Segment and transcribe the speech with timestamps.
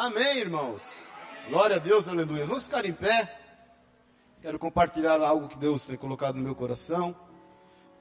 [0.00, 0.98] Amém, irmãos.
[1.50, 2.46] Glória a Deus, aleluia.
[2.46, 3.38] Vamos ficar em pé.
[4.40, 7.14] Quero compartilhar algo que Deus tem colocado no meu coração.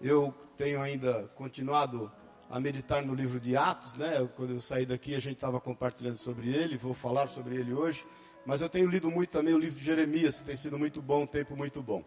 [0.01, 2.09] Eu tenho ainda continuado
[2.49, 4.25] a meditar no livro de Atos, né?
[4.37, 8.07] Quando eu saí daqui, a gente estava compartilhando sobre ele, vou falar sobre ele hoje.
[8.45, 11.27] Mas eu tenho lido muito também o livro de Jeremias, tem sido muito bom, um
[11.27, 12.01] tempo muito bom.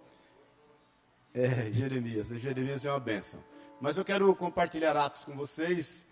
[1.34, 2.38] É, Jeremias, né?
[2.38, 3.45] Jeremias é uma benção.
[3.79, 6.06] Mas eu quero compartilhar Atos com vocês.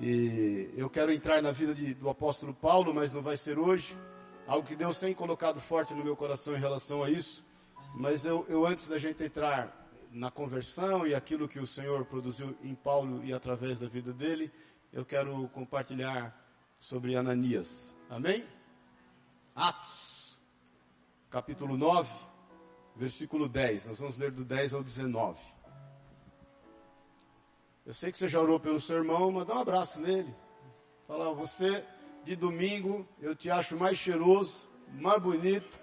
[0.00, 3.96] E eu quero entrar na vida de, do apóstolo Paulo, mas não vai ser hoje.
[4.46, 7.44] Algo que Deus tem colocado forte no meu coração em relação a isso.
[7.94, 12.56] Mas eu, eu antes da gente entrar na conversão e aquilo que o Senhor produziu
[12.62, 14.52] em Paulo e através da vida dele,
[14.92, 16.34] eu quero compartilhar
[16.78, 17.94] sobre Ananias.
[18.08, 18.46] Amém?
[19.54, 20.40] Atos,
[21.30, 22.10] capítulo 9,
[22.94, 23.86] versículo 10.
[23.86, 25.55] Nós vamos ler do 10 ao 19.
[27.86, 30.34] Eu sei que você já orou pelo seu irmão, mas dá um abraço nele.
[31.06, 31.84] Fala, você
[32.24, 35.78] de domingo eu te acho mais cheiroso, mais bonito.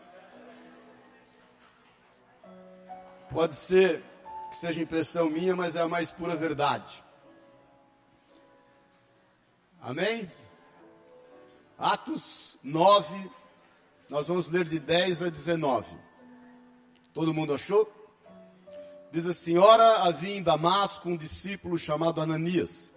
[3.32, 4.04] Pode ser
[4.50, 7.02] que seja impressão minha, mas é a mais pura verdade.
[9.82, 10.30] Amém?
[11.78, 13.32] Atos 9,
[14.10, 15.98] nós vamos ler de 10 a 19.
[17.14, 18.03] Todo mundo achou?
[19.14, 22.92] Diz assim: Ora, havia em Damasco um discípulo chamado Ananias.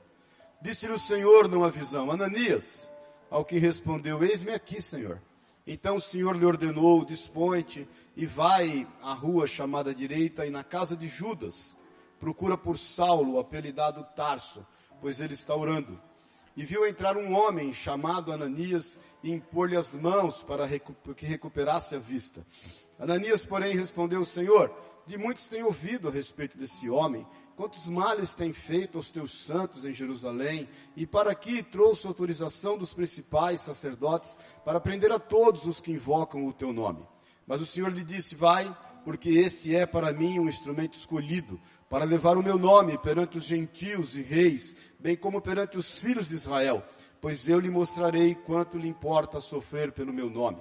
[0.62, 2.90] Disse-lhe o Senhor numa visão: Ananias,
[3.30, 5.20] ao que respondeu: Eis-me aqui, Senhor.
[5.66, 7.86] Então o Senhor lhe ordenou: Dispõe-te
[8.16, 11.76] e vai à rua chamada direita e na casa de Judas.
[12.18, 14.66] Procura por Saulo, apelidado Tarso,
[15.02, 16.00] pois ele está orando.
[16.56, 20.66] E viu entrar um homem chamado Ananias e impor-lhe as mãos para
[21.14, 22.42] que recuperasse a vista.
[22.98, 24.74] Ananias, porém, respondeu: Senhor,
[25.06, 29.84] de muitos tenho ouvido a respeito desse homem, quantos males tem feito aos teus santos
[29.84, 35.80] em Jerusalém, e para aqui trouxe autorização dos principais sacerdotes para prender a todos os
[35.80, 37.06] que invocam o teu nome.
[37.46, 42.04] Mas o Senhor lhe disse: Vai, porque este é para mim um instrumento escolhido, para
[42.04, 46.34] levar o meu nome perante os gentios e reis, bem como perante os filhos de
[46.34, 46.82] Israel,
[47.20, 50.60] pois eu lhe mostrarei quanto lhe importa sofrer pelo meu nome.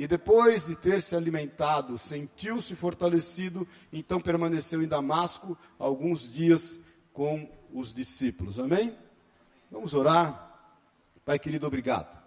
[0.00, 6.80] E depois de ter se alimentado, sentiu-se fortalecido, então permaneceu em Damasco alguns dias
[7.12, 8.58] com os discípulos.
[8.58, 8.96] Amém?
[9.70, 10.72] Vamos orar.
[11.22, 12.18] Pai querido, obrigado.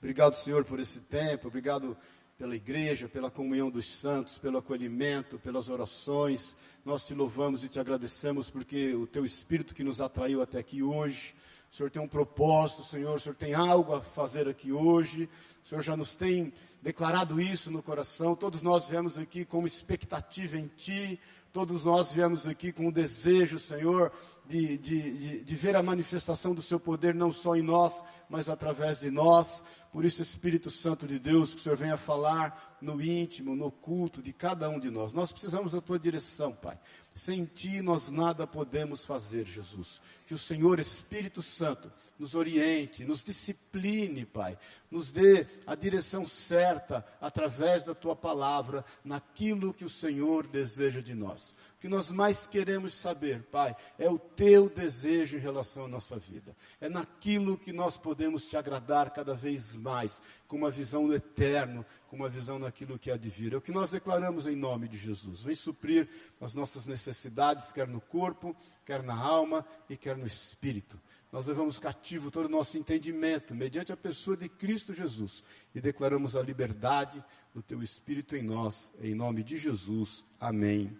[0.00, 1.46] Obrigado, Senhor, por esse tempo.
[1.46, 1.96] Obrigado
[2.36, 6.56] pela igreja, pela comunhão dos santos, pelo acolhimento, pelas orações.
[6.84, 10.82] Nós te louvamos e te agradecemos porque o teu Espírito que nos atraiu até aqui
[10.82, 11.36] hoje.
[11.70, 13.14] O Senhor tem um propósito, Senhor.
[13.14, 15.28] O Senhor tem algo a fazer aqui hoje.
[15.66, 18.36] O Senhor já nos tem declarado isso no coração.
[18.36, 21.18] Todos nós viemos aqui com expectativa em Ti.
[21.52, 24.12] Todos nós viemos aqui com o desejo, Senhor,
[24.46, 28.48] de, de, de, de, ver a manifestação do Seu poder não só em nós, mas
[28.48, 29.64] através de nós.
[29.90, 34.22] Por isso, Espírito Santo de Deus, que o Senhor venha falar no íntimo, no culto
[34.22, 35.12] de cada um de nós.
[35.12, 36.78] Nós precisamos da Tua direção, Pai.
[37.12, 40.00] Sem Ti nós nada podemos fazer, Jesus.
[40.26, 44.58] Que o Senhor, Espírito Santo, nos oriente, nos discipline, Pai,
[44.90, 51.14] nos dê a direção certa através da tua palavra naquilo que o Senhor deseja de
[51.14, 51.54] nós.
[51.76, 56.18] O que nós mais queremos saber, Pai, é o teu desejo em relação à nossa
[56.18, 56.56] vida.
[56.80, 61.84] É naquilo que nós podemos te agradar cada vez mais, com uma visão do eterno,
[62.08, 63.52] com uma visão naquilo que há de vir.
[63.52, 65.42] É o que nós declaramos em nome de Jesus.
[65.42, 66.08] Vem suprir
[66.40, 70.98] as nossas necessidades, quer no corpo, quer na alma e quer no espírito
[71.36, 76.34] nós levamos cativo todo o nosso entendimento, mediante a pessoa de Cristo Jesus, e declaramos
[76.34, 80.24] a liberdade do Teu Espírito em nós, em nome de Jesus.
[80.40, 80.96] Amém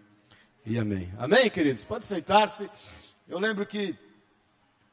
[0.63, 1.11] e amém.
[1.17, 1.85] Amém, queridos?
[1.85, 2.69] Pode sentar-se.
[3.27, 3.97] Eu lembro que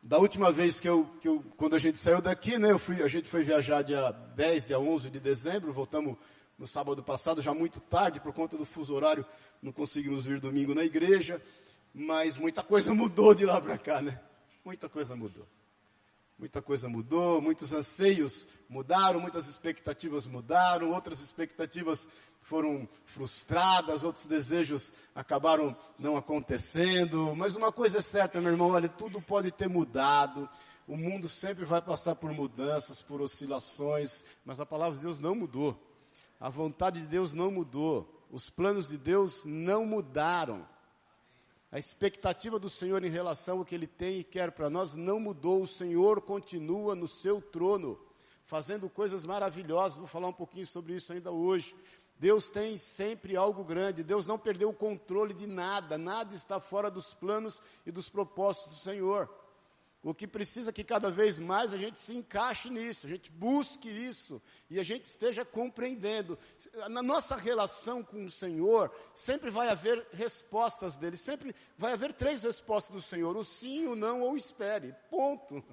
[0.03, 3.03] da última vez que eu, que eu quando a gente saiu daqui, né, eu fui,
[3.03, 6.17] a gente foi viajar dia 10, dia 11 de dezembro, voltamos
[6.59, 9.27] no sábado passado, já muito tarde, por conta do fuso horário,
[9.61, 11.43] não conseguimos vir domingo na igreja,
[11.95, 14.21] mas muita coisa mudou de lá para cá, né?
[14.65, 15.47] muita coisa mudou.
[16.37, 22.09] Muita coisa mudou, muitos anseios mudaram, muitas expectativas mudaram, outras expectativas
[22.41, 27.37] foram frustradas, outros desejos acabaram não acontecendo.
[27.37, 30.49] Mas uma coisa é certa, meu irmão, olha, tudo pode ter mudado.
[30.89, 35.37] O mundo sempre vai passar por mudanças, por oscilações, mas a palavra de Deus não
[35.37, 35.81] mudou.
[36.41, 38.27] A vontade de Deus não mudou.
[38.31, 40.67] Os planos de Deus não mudaram.
[41.75, 45.19] A expectativa do Senhor em relação ao que Ele tem e quer para nós não
[45.19, 45.61] mudou.
[45.61, 47.99] O Senhor continua no seu trono,
[48.45, 49.99] fazendo coisas maravilhosas.
[49.99, 51.75] Vou falar um pouquinho sobre isso ainda hoje.
[52.17, 54.05] Deus tem sempre algo grande.
[54.05, 55.99] Deus não perdeu o controle de nada.
[55.99, 59.29] Nada está fora dos planos e dos propósitos do Senhor.
[60.05, 63.89] O que precisa que cada vez mais a gente se encaixe nisso, a gente busque
[63.89, 66.39] isso e a gente esteja compreendendo.
[66.91, 72.43] Na nossa relação com o Senhor, sempre vai haver respostas dele, sempre vai haver três
[72.43, 74.95] respostas do Senhor: o sim, o não ou espere.
[75.09, 75.65] Ponto.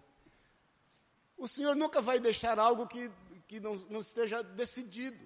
[1.38, 3.12] O Senhor nunca vai deixar algo que,
[3.50, 5.20] que não, não esteja decidido.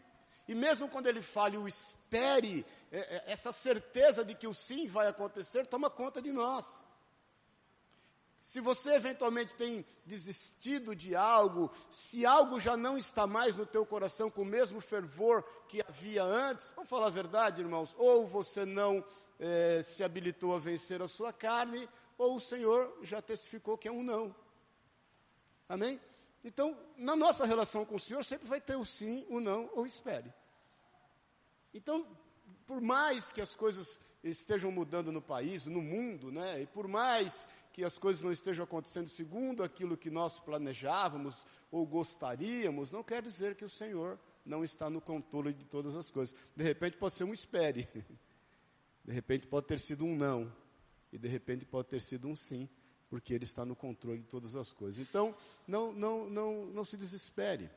[0.48, 4.88] E mesmo quando ele fale o espere, é, é, essa certeza de que o sim
[4.88, 6.84] vai acontecer toma conta de nós.
[8.46, 13.84] Se você eventualmente tem desistido de algo, se algo já não está mais no teu
[13.84, 18.64] coração com o mesmo fervor que havia antes, vamos falar a verdade, irmãos, ou você
[18.64, 19.04] não
[19.40, 21.90] é, se habilitou a vencer a sua carne,
[22.20, 24.34] ou o Senhor já testificou que é um não.
[25.68, 26.00] Amém?
[26.44, 29.88] Então, na nossa relação com o Senhor, sempre vai ter o sim, o não, ou
[29.88, 30.32] espere.
[31.74, 32.06] Então,
[32.68, 36.62] por mais que as coisas estejam mudando no país, no mundo, né?
[36.62, 41.86] E por mais que as coisas não estejam acontecendo segundo aquilo que nós planejávamos ou
[41.86, 46.34] gostaríamos, não quer dizer que o Senhor não está no controle de todas as coisas.
[46.56, 47.86] De repente pode ser um espere.
[49.04, 50.50] De repente pode ter sido um não.
[51.12, 52.70] E de repente pode ter sido um sim,
[53.10, 55.06] porque Ele está no controle de todas as coisas.
[55.06, 55.36] Então,
[55.68, 57.70] não, não, não, não se desespere.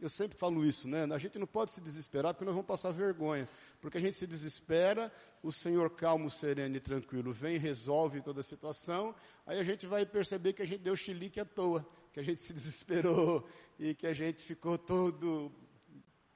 [0.00, 1.04] Eu sempre falo isso, né?
[1.12, 3.46] A gente não pode se desesperar porque nós vamos passar vergonha.
[3.82, 5.12] Porque a gente se desespera,
[5.42, 9.14] o Senhor calmo, sereno e tranquilo vem, resolve toda a situação,
[9.46, 12.40] aí a gente vai perceber que a gente deu chilique à toa, que a gente
[12.40, 13.46] se desesperou
[13.78, 15.52] e que a gente ficou todo,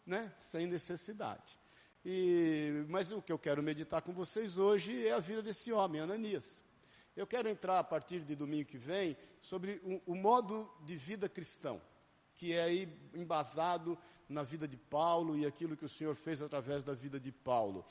[0.05, 0.31] né?
[0.39, 1.59] Sem necessidade.
[2.05, 6.03] E, mas o que eu quero meditar com vocês hoje é a vida desse homem,
[6.03, 6.63] Ananias.
[7.17, 11.31] Eu quero entrar a partir de domingo que vem sobre o, o modo de vida
[11.31, 11.81] cristão
[12.37, 13.99] que é embasado
[14.29, 17.85] na vida de Paulo e aquilo que o Senhor fez através da vida de Paulo.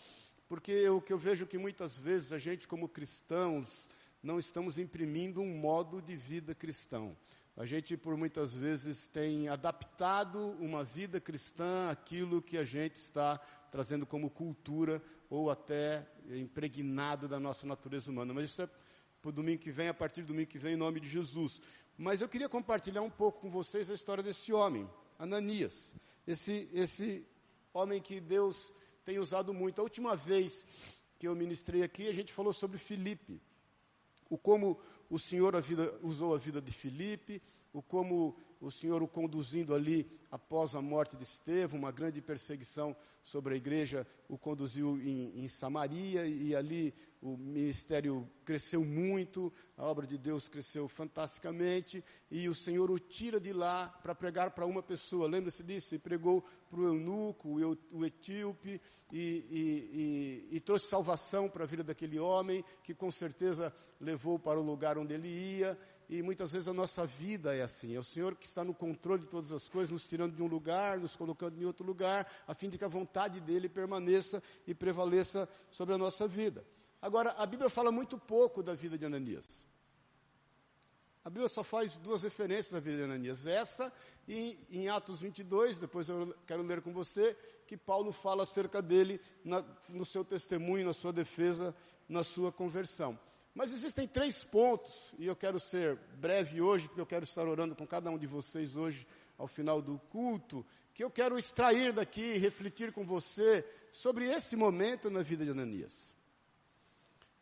[0.48, 3.90] Porque o que eu vejo que muitas vezes a gente, como cristãos,
[4.22, 7.16] não estamos imprimindo um modo de vida cristão.
[7.56, 13.38] A gente, por muitas vezes, tem adaptado uma vida cristã àquilo que a gente está
[13.72, 18.34] trazendo como cultura ou até impregnado da nossa natureza humana.
[18.34, 18.70] Mas isso é
[19.24, 21.62] para o domingo que vem, a partir do domingo que vem, em nome de Jesus.
[21.98, 24.86] Mas eu queria compartilhar um pouco com vocês a história desse homem,
[25.18, 25.96] Ananias.
[26.28, 27.26] Esse, esse
[27.74, 28.74] homem que Deus
[29.06, 29.80] tem usado muito.
[29.80, 30.68] A última vez
[31.18, 33.42] que eu ministrei aqui, a gente falou sobre Filipe.
[34.30, 34.78] O como
[35.10, 37.42] o Senhor a vida, usou a vida de Filipe,
[37.74, 42.96] o como o Senhor o conduzindo ali após a morte de Estevão, uma grande perseguição
[43.22, 49.86] sobre a igreja, o conduziu em, em, Samaria e ali o ministério cresceu muito, a
[49.86, 54.66] obra de Deus cresceu fantasticamente e o Senhor o tira de lá para pregar para
[54.66, 55.28] uma pessoa.
[55.28, 55.96] Lembra-se disso?
[55.96, 58.82] E pregou para o eunuco, o, o etíope
[59.12, 64.38] e, e, e, e trouxe salvação para a vida daquele homem que com certeza levou
[64.38, 65.78] para o lugar onde ele ia
[66.10, 67.96] e muitas vezes a nossa vida é assim.
[67.96, 70.48] É o Senhor que está no controle de todas as coisas, nos tirando de um
[70.48, 74.74] lugar, nos colocando em outro lugar, a fim de que a vontade dele permaneça e
[74.74, 76.66] prevaleça sobre a nossa vida.
[77.02, 79.66] Agora, a Bíblia fala muito pouco da vida de Ananias.
[81.26, 83.48] A Bíblia só faz duas referências à vida de Ananias.
[83.48, 83.92] Essa
[84.28, 89.22] e em Atos 22, depois eu quero ler com você, que Paulo fala acerca dele
[89.44, 91.74] na, no seu testemunho, na sua defesa,
[92.10, 93.18] na sua conversão.
[93.54, 97.76] Mas existem três pontos, e eu quero ser breve hoje, porque eu quero estar orando
[97.76, 99.06] com cada um de vocês hoje,
[99.38, 104.56] ao final do culto, que eu quero extrair daqui e refletir com você sobre esse
[104.56, 106.14] momento na vida de Ananias.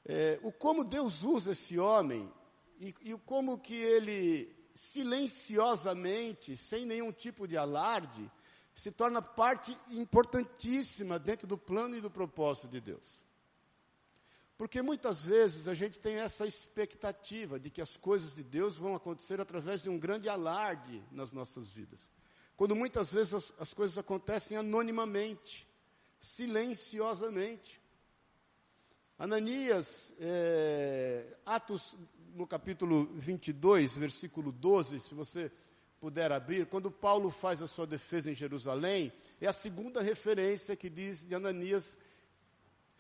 [0.06, 2.32] É, o como Deus usa esse homem
[2.80, 8.30] e, e como que ele silenciosamente, sem nenhum tipo de alarde,
[8.74, 13.22] se torna parte importantíssima dentro do plano e do propósito de Deus.
[14.62, 18.94] Porque muitas vezes a gente tem essa expectativa de que as coisas de Deus vão
[18.94, 22.08] acontecer através de um grande alarde nas nossas vidas.
[22.56, 25.68] Quando muitas vezes as, as coisas acontecem anonimamente,
[26.20, 27.82] silenciosamente.
[29.18, 31.98] Ananias, é, Atos
[32.36, 35.51] no capítulo 22, versículo 12, se você
[36.00, 40.88] puder abrir, quando Paulo faz a sua defesa em Jerusalém, é a segunda referência que
[40.88, 41.98] diz de Ananias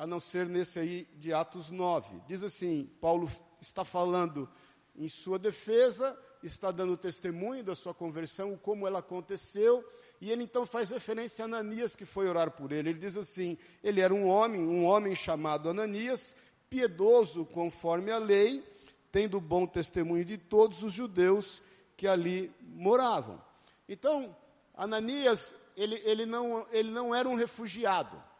[0.01, 2.23] a não ser nesse aí de Atos 9.
[2.25, 3.31] Diz assim: Paulo
[3.61, 4.49] está falando
[4.95, 9.87] em sua defesa, está dando testemunho da sua conversão, como ela aconteceu,
[10.19, 12.89] e ele então faz referência a Ananias que foi orar por ele.
[12.89, 16.35] Ele diz assim: ele era um homem, um homem chamado Ananias,
[16.67, 18.63] piedoso conforme a lei,
[19.11, 21.61] tendo bom testemunho de todos os judeus
[21.95, 23.39] que ali moravam.
[23.87, 24.35] Então,
[24.73, 28.30] Ananias, ele, ele, não, ele não era um refugiado.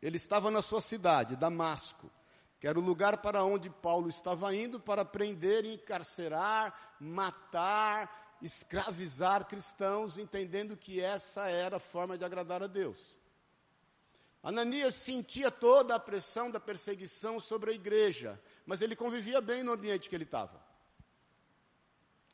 [0.00, 2.10] Ele estava na sua cidade, Damasco
[2.58, 10.18] que era o lugar para onde Paulo estava indo para prender, encarcerar, matar, escravizar cristãos,
[10.18, 13.18] entendendo que essa era a forma de agradar a Deus.
[14.42, 19.72] Ananias sentia toda a pressão da perseguição sobre a igreja, mas ele convivia bem no
[19.72, 20.64] ambiente que ele estava.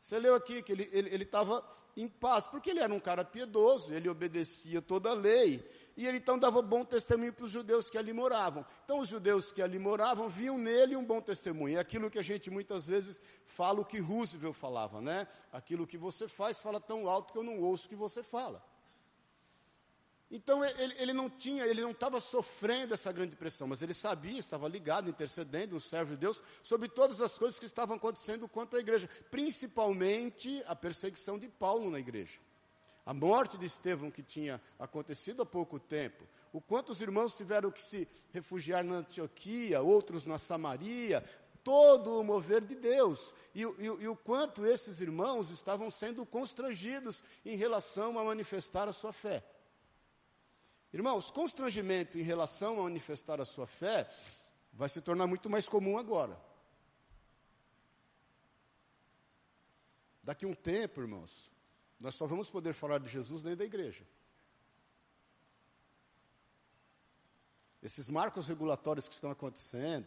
[0.00, 1.64] Você leu aqui que ele estava
[1.96, 5.64] em paz, porque ele era um cara piedoso, ele obedecia toda a lei,
[5.96, 8.64] e ele então dava bom testemunho para os judeus que ali moravam.
[8.84, 11.76] Então os judeus que ali moravam viam nele um bom testemunho.
[11.76, 15.26] É aquilo que a gente muitas vezes fala o que Roosevelt falava, né?
[15.52, 18.64] Aquilo que você faz fala tão alto que eu não ouço o que você fala.
[20.30, 24.38] Então ele, ele não tinha, ele não estava sofrendo essa grande pressão, mas ele sabia,
[24.38, 28.74] estava ligado, intercedendo, um servo de Deus, sobre todas as coisas que estavam acontecendo quanto
[28.74, 32.40] à igreja, principalmente a perseguição de Paulo na igreja.
[33.04, 37.70] A morte de Estevão que tinha acontecido há pouco tempo, o quanto os irmãos tiveram
[37.70, 41.24] que se refugiar na Antioquia, outros na Samaria,
[41.64, 47.22] todo o mover de Deus, e, e, e o quanto esses irmãos estavam sendo constrangidos
[47.44, 49.44] em relação a manifestar a sua fé.
[50.92, 54.08] Irmãos, constrangimento em relação a manifestar a sua fé
[54.72, 56.38] vai se tornar muito mais comum agora.
[60.22, 61.51] Daqui um tempo, irmãos,
[62.02, 64.04] nós só vamos poder falar de Jesus dentro da igreja.
[67.80, 70.06] Esses marcos regulatórios que estão acontecendo,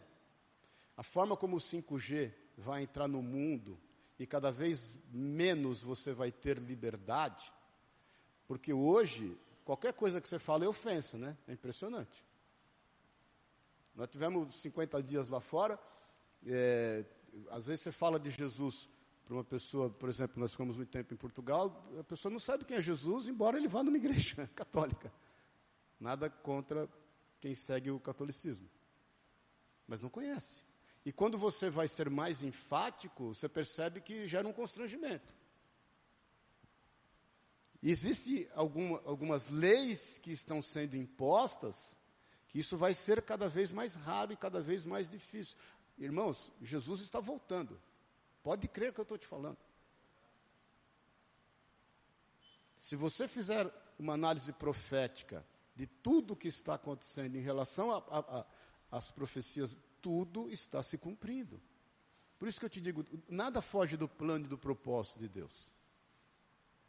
[0.94, 3.78] a forma como o 5G vai entrar no mundo
[4.18, 7.50] e cada vez menos você vai ter liberdade,
[8.46, 9.34] porque hoje
[9.64, 11.34] qualquer coisa que você fala é ofensa, né?
[11.48, 12.24] É impressionante.
[13.94, 15.80] Nós tivemos 50 dias lá fora,
[16.46, 17.06] é,
[17.50, 18.86] às vezes você fala de Jesus
[19.26, 22.64] para uma pessoa, por exemplo, nós ficamos muito tempo em Portugal, a pessoa não sabe
[22.64, 25.12] quem é Jesus, embora ele vá numa igreja católica.
[25.98, 26.88] Nada contra
[27.40, 28.70] quem segue o catolicismo.
[29.84, 30.62] Mas não conhece.
[31.04, 35.34] E quando você vai ser mais enfático, você percebe que gera um constrangimento.
[37.82, 41.96] Existem alguma, algumas leis que estão sendo impostas,
[42.46, 45.56] que isso vai ser cada vez mais raro e cada vez mais difícil.
[45.98, 47.80] Irmãos, Jesus está voltando.
[48.46, 49.58] Pode crer que eu estou te falando.
[52.76, 57.90] Se você fizer uma análise profética de tudo que está acontecendo em relação
[58.88, 61.60] às profecias, tudo está se cumprindo.
[62.38, 65.72] Por isso que eu te digo, nada foge do plano e do propósito de Deus.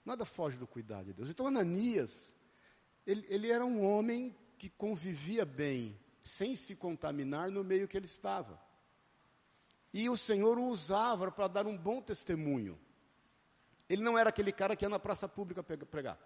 [0.06, 1.28] Nada foge do cuidado de Deus.
[1.28, 2.36] Então Ananias,
[3.04, 8.06] ele, ele era um homem que convivia bem, sem se contaminar no meio que ele
[8.06, 8.67] estava.
[9.98, 12.78] E o Senhor o usava para dar um bom testemunho.
[13.90, 16.20] Ele não era aquele cara que ia na praça pública pregar.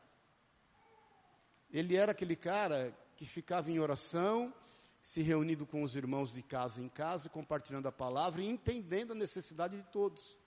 [1.72, 4.54] Ele era aquele cara que ficava em oração,
[5.01, 9.16] se reunindo com os irmãos de casa em casa, compartilhando a palavra e entendendo a
[9.16, 10.38] necessidade de todos.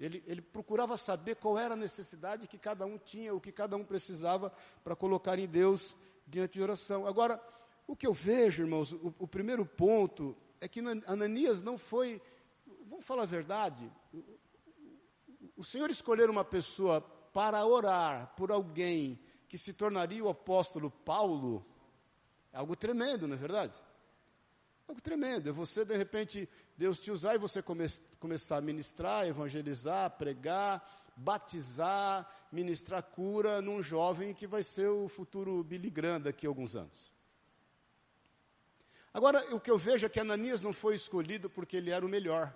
[0.00, 3.76] Ele, ele, procurava saber qual era a necessidade que cada um tinha, o que cada
[3.76, 5.94] um precisava para colocar em Deus
[6.26, 7.06] diante de oração.
[7.06, 7.40] Agora,
[7.86, 12.20] o que eu vejo, irmãos, o, o primeiro ponto é que Ananias não foi,
[12.88, 13.90] vamos falar a verdade,
[15.56, 21.64] o Senhor escolher uma pessoa para orar por alguém que se tornaria o apóstolo Paulo,
[22.52, 23.74] é algo tremendo, não é verdade?
[24.86, 25.48] É algo tremendo.
[25.48, 27.86] É você, de repente, Deus te usar e você come,
[28.18, 30.84] começar a ministrar, evangelizar, pregar,
[31.16, 36.74] batizar, ministrar cura num jovem que vai ser o futuro Billy Graham daqui a alguns
[36.74, 37.12] anos.
[39.12, 42.08] Agora, o que eu vejo é que Ananias não foi escolhido porque ele era o
[42.08, 42.54] melhor.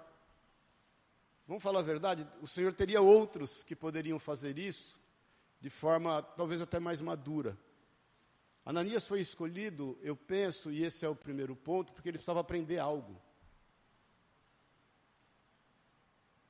[1.46, 2.26] Vamos falar a verdade?
[2.40, 5.00] O Senhor teria outros que poderiam fazer isso
[5.60, 7.58] de forma talvez até mais madura.
[8.64, 12.78] Ananias foi escolhido, eu penso, e esse é o primeiro ponto, porque ele precisava aprender
[12.78, 13.20] algo.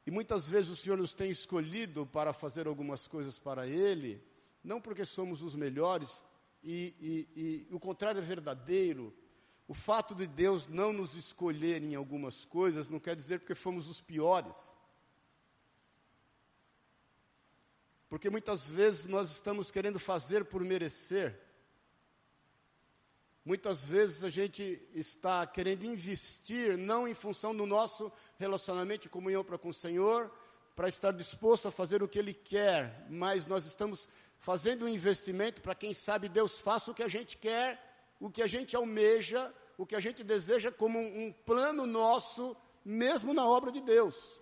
[0.07, 4.23] E muitas vezes o Senhor nos tem escolhido para fazer algumas coisas para Ele,
[4.63, 6.25] não porque somos os melhores,
[6.63, 6.95] e,
[7.37, 9.15] e, e o contrário é verdadeiro,
[9.67, 13.89] o fato de Deus não nos escolher em algumas coisas não quer dizer porque fomos
[13.89, 14.57] os piores.
[18.09, 21.41] Porque muitas vezes nós estamos querendo fazer por merecer.
[23.45, 29.45] Muitas vezes a gente está querendo investir não em função do nosso relacionamento de comunhão
[29.45, 30.33] para com o Senhor,
[30.77, 35.61] para estar disposto a fazer o que Ele quer, mas nós estamos fazendo um investimento
[35.61, 37.84] para quem sabe Deus faça o que a gente quer,
[38.19, 43.35] o que a gente almeja, o que a gente deseja como um, plano nosso, mesmo
[43.35, 44.41] na obra de Deus.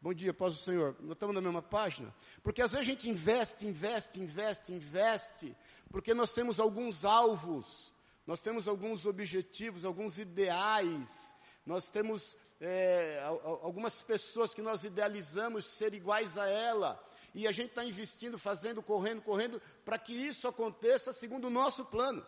[0.00, 0.96] Bom dia, paz do Senhor.
[1.00, 2.12] Nós estamos na mesma página?
[2.42, 5.56] Porque às vezes a gente investe, investe, investe, investe,
[5.90, 7.94] porque nós temos alguns alvos,
[8.26, 13.22] nós temos alguns objetivos, alguns ideais, nós temos é,
[13.62, 17.00] algumas pessoas que nós idealizamos ser iguais a ela,
[17.34, 21.84] e a gente está investindo, fazendo, correndo, correndo, para que isso aconteça segundo o nosso
[21.84, 22.24] plano.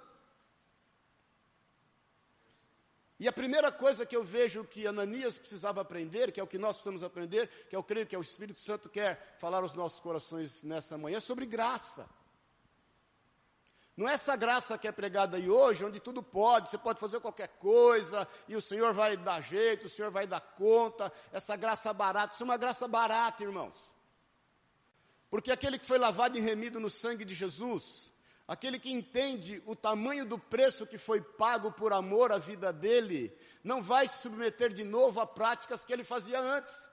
[3.18, 6.58] E a primeira coisa que eu vejo que Ananias precisava aprender, que é o que
[6.58, 10.00] nós precisamos aprender, que eu creio que é o Espírito Santo quer falar aos nossos
[10.00, 12.08] corações nessa manhã, é sobre graça.
[13.96, 17.20] Não é essa graça que é pregada aí hoje, onde tudo pode, você pode fazer
[17.20, 21.92] qualquer coisa, e o Senhor vai dar jeito, o Senhor vai dar conta, essa graça
[21.92, 23.94] barata, isso é uma graça barata, irmãos.
[25.35, 28.12] Porque aquele que foi lavado e remido no sangue de Jesus,
[28.47, 33.35] Aquele que entende o tamanho do preço que foi pago por amor à vida dele,
[33.64, 36.87] não vai se submeter de novo a práticas que ele fazia antes.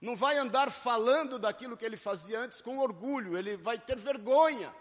[0.00, 4.74] Não vai andar falando daquilo que ele fazia antes com orgulho, ele vai ter vergonha.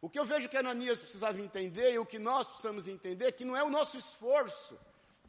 [0.00, 3.32] O que eu vejo que Ananias precisava entender e o que nós precisamos entender é
[3.32, 4.76] que não é o nosso esforço,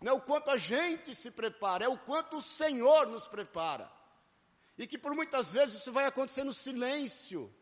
[0.02, 3.92] não é o quanto a gente se prepara, é o quanto o Senhor nos prepara.
[4.78, 7.54] E que por muitas vezes isso vai acontecer no silêncio.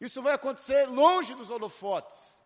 [0.00, 2.40] Isso vai acontecer longe dos holofotes.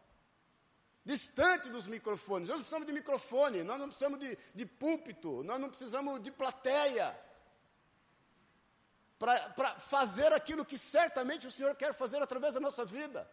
[1.04, 2.48] Distante dos microfones.
[2.48, 6.32] Nós não precisamos de microfone, nós não precisamos de, de púlpito, nós não precisamos de
[6.32, 7.16] plateia.
[9.16, 13.30] Para fazer aquilo que certamente o Senhor quer fazer através da nossa vida.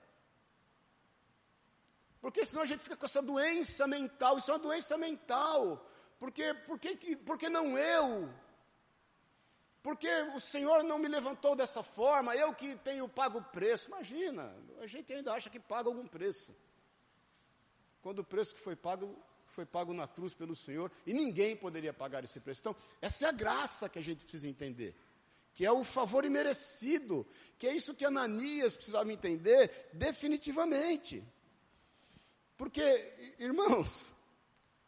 [2.24, 5.86] Porque senão a gente fica com essa doença mental, isso é uma doença mental.
[6.20, 8.34] Porque, porque, porque não eu?
[9.84, 13.90] porque o Senhor não me levantou dessa forma, eu que tenho pago o preço.
[13.90, 16.56] Imagina, a gente ainda acha que paga algum preço.
[18.02, 19.14] Quando o preço que foi pago
[19.48, 22.62] foi pago na cruz pelo Senhor e ninguém poderia pagar esse preço.
[22.62, 24.96] Então, essa é a graça que a gente precisa entender,
[25.54, 27.28] que é o favor imerecido,
[27.60, 31.24] que é isso que Ananias precisava entender definitivamente.
[32.64, 34.10] Porque, irmãos,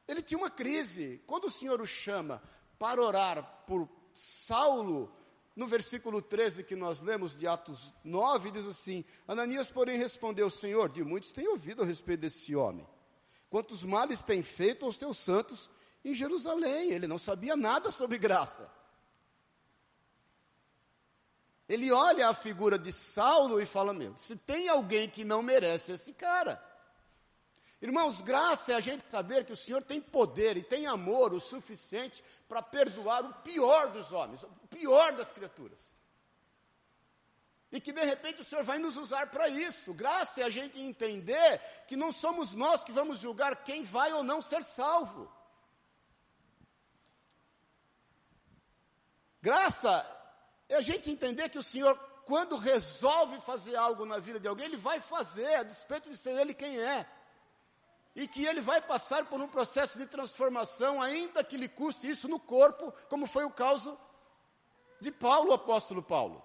[0.08, 1.22] ele tinha uma crise.
[1.28, 2.42] Quando o Senhor o chama
[2.80, 5.14] para orar por Saulo,
[5.54, 10.88] no versículo 13 que nós lemos de Atos 9, diz assim: Ananias, porém, respondeu: Senhor,
[10.88, 12.88] de muitos tenho ouvido a respeito desse homem.
[13.50, 15.70] Quantos males tem feito aos teus santos
[16.06, 16.92] em Jerusalém?
[16.92, 18.72] Ele não sabia nada sobre graça.
[21.68, 25.92] Ele olha a figura de Saulo e fala: Meu, se tem alguém que não merece
[25.92, 26.74] esse cara.
[27.86, 31.40] Irmãos, graça é a gente saber que o Senhor tem poder e tem amor o
[31.40, 35.96] suficiente para perdoar o pior dos homens, o pior das criaturas.
[37.72, 39.94] E que de repente o Senhor vai nos usar para isso.
[39.94, 44.24] Graça é a gente entender que não somos nós que vamos julgar quem vai ou
[44.24, 45.32] não ser salvo.
[49.44, 50.04] Graça
[50.68, 51.96] é a gente entender que o Senhor,
[52.26, 56.32] quando resolve fazer algo na vida de alguém, Ele vai fazer, a despeito de ser
[56.32, 57.06] Ele quem é
[58.16, 62.28] e que ele vai passar por um processo de transformação, ainda que lhe custe isso
[62.28, 63.98] no corpo, como foi o caso
[65.02, 66.42] de Paulo, o apóstolo Paulo.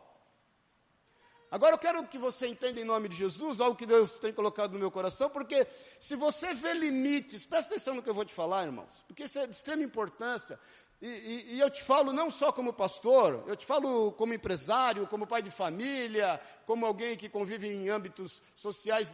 [1.51, 4.73] Agora eu quero que você entenda em nome de Jesus algo que Deus tem colocado
[4.73, 5.67] no meu coração, porque
[6.01, 9.39] se você vê limites, presta atenção no que eu vou te falar, irmãos, porque isso
[9.39, 10.59] é de extrema importância.
[11.03, 15.07] E, e, e eu te falo não só como pastor, eu te falo como empresário,
[15.07, 19.13] como pai de família, como alguém que convive em âmbitos sociais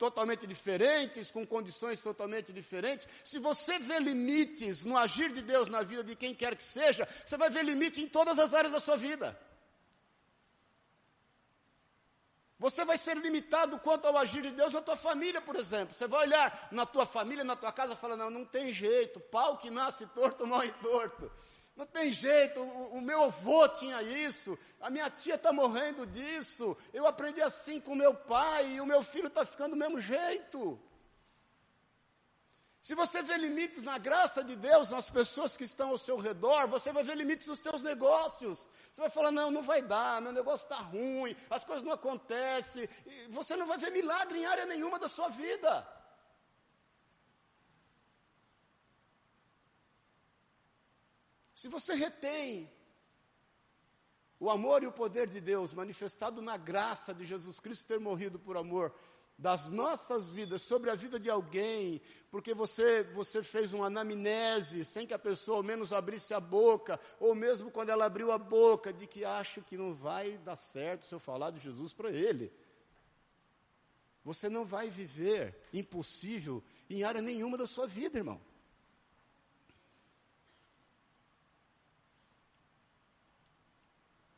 [0.00, 3.06] totalmente diferentes, com condições totalmente diferentes.
[3.22, 7.06] Se você vê limites no agir de Deus na vida de quem quer que seja,
[7.24, 9.38] você vai ver limite em todas as áreas da sua vida.
[12.58, 15.94] Você vai ser limitado quanto ao agir de Deus na tua família, por exemplo.
[15.94, 19.20] Você vai olhar na tua família, na tua casa, e falar: não, não tem jeito,
[19.20, 21.30] pau que nasce torto, mal em torto.
[21.80, 26.76] Não tem jeito, o, o meu avô tinha isso, a minha tia está morrendo disso,
[26.92, 30.78] eu aprendi assim com meu pai e o meu filho está ficando do mesmo jeito.
[32.82, 36.68] Se você vê limites na graça de Deus nas pessoas que estão ao seu redor,
[36.68, 38.68] você vai ver limites nos teus negócios.
[38.92, 42.86] Você vai falar: não, não vai dar, meu negócio está ruim, as coisas não acontecem.
[43.30, 45.88] Você não vai ver milagre em área nenhuma da sua vida.
[51.60, 52.72] Se você retém
[54.38, 58.38] O amor e o poder de Deus, manifestado na graça de Jesus Cristo ter morrido
[58.38, 58.94] por amor
[59.36, 65.06] das nossas vidas sobre a vida de alguém, porque você, você fez uma anamnese sem
[65.06, 68.90] que a pessoa ao menos abrisse a boca, ou mesmo quando ela abriu a boca,
[68.90, 72.50] de que acho que não vai dar certo se eu falar de Jesus para ele.
[74.24, 78.40] Você não vai viver impossível em área nenhuma da sua vida, irmão.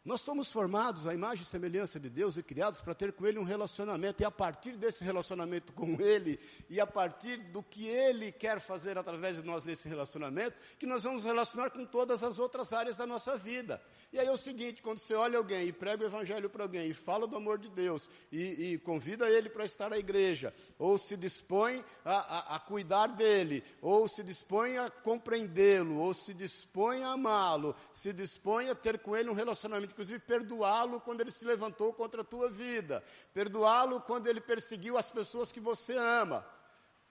[0.05, 3.39] Nós somos formados à imagem e semelhança de Deus e criados para ter com Ele
[3.39, 8.33] um relacionamento, e a partir desse relacionamento com Ele, e a partir do que Ele
[8.33, 12.73] quer fazer através de nós nesse relacionamento, que nós vamos relacionar com todas as outras
[12.73, 13.81] áreas da nossa vida.
[14.13, 16.89] E aí é o seguinte: quando você olha alguém e prega o Evangelho para alguém,
[16.89, 20.99] e fala do amor de Deus, e, e convida ele para estar na igreja, ou
[20.99, 27.05] se dispõe a, a, a cuidar dele, ou se dispõe a compreendê-lo, ou se dispõe
[27.05, 31.45] a amá-lo, se dispõe a ter com ele um relacionamento inclusive perdoá-lo quando ele se
[31.45, 36.45] levantou contra a tua vida, perdoá-lo quando ele perseguiu as pessoas que você ama.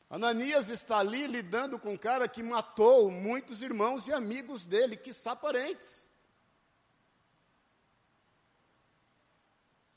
[0.10, 5.12] Ananias está ali lidando com um cara que matou muitos irmãos e amigos dele, que
[5.36, 6.06] parentes.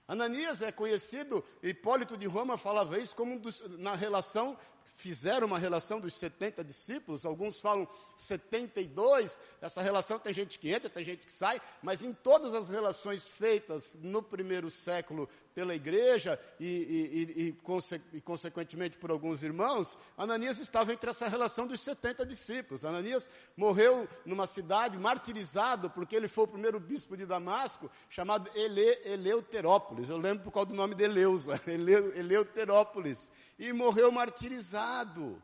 [0.07, 4.57] Ananias é conhecido, Hipólito de Roma falava isso como um dos, na relação
[4.95, 10.89] fizeram uma relação dos 70 discípulos, alguns falam 72, essa relação tem gente que entra,
[10.89, 16.39] tem gente que sai, mas em todas as relações feitas no primeiro século pela igreja
[16.59, 21.81] e, e, e, conse e, consequentemente por alguns irmãos, Ananias estava entre essa relação dos
[21.81, 22.85] 70 discípulos.
[22.85, 28.83] Ananias morreu numa cidade martirizado porque ele foi o primeiro bispo de Damasco, chamado Ele,
[29.05, 30.09] Eleuterópolis.
[30.09, 33.31] Eu lembro por causa do nome de Eleusa, Ele, Eleuterópolis.
[33.57, 35.41] E morreu martirizado.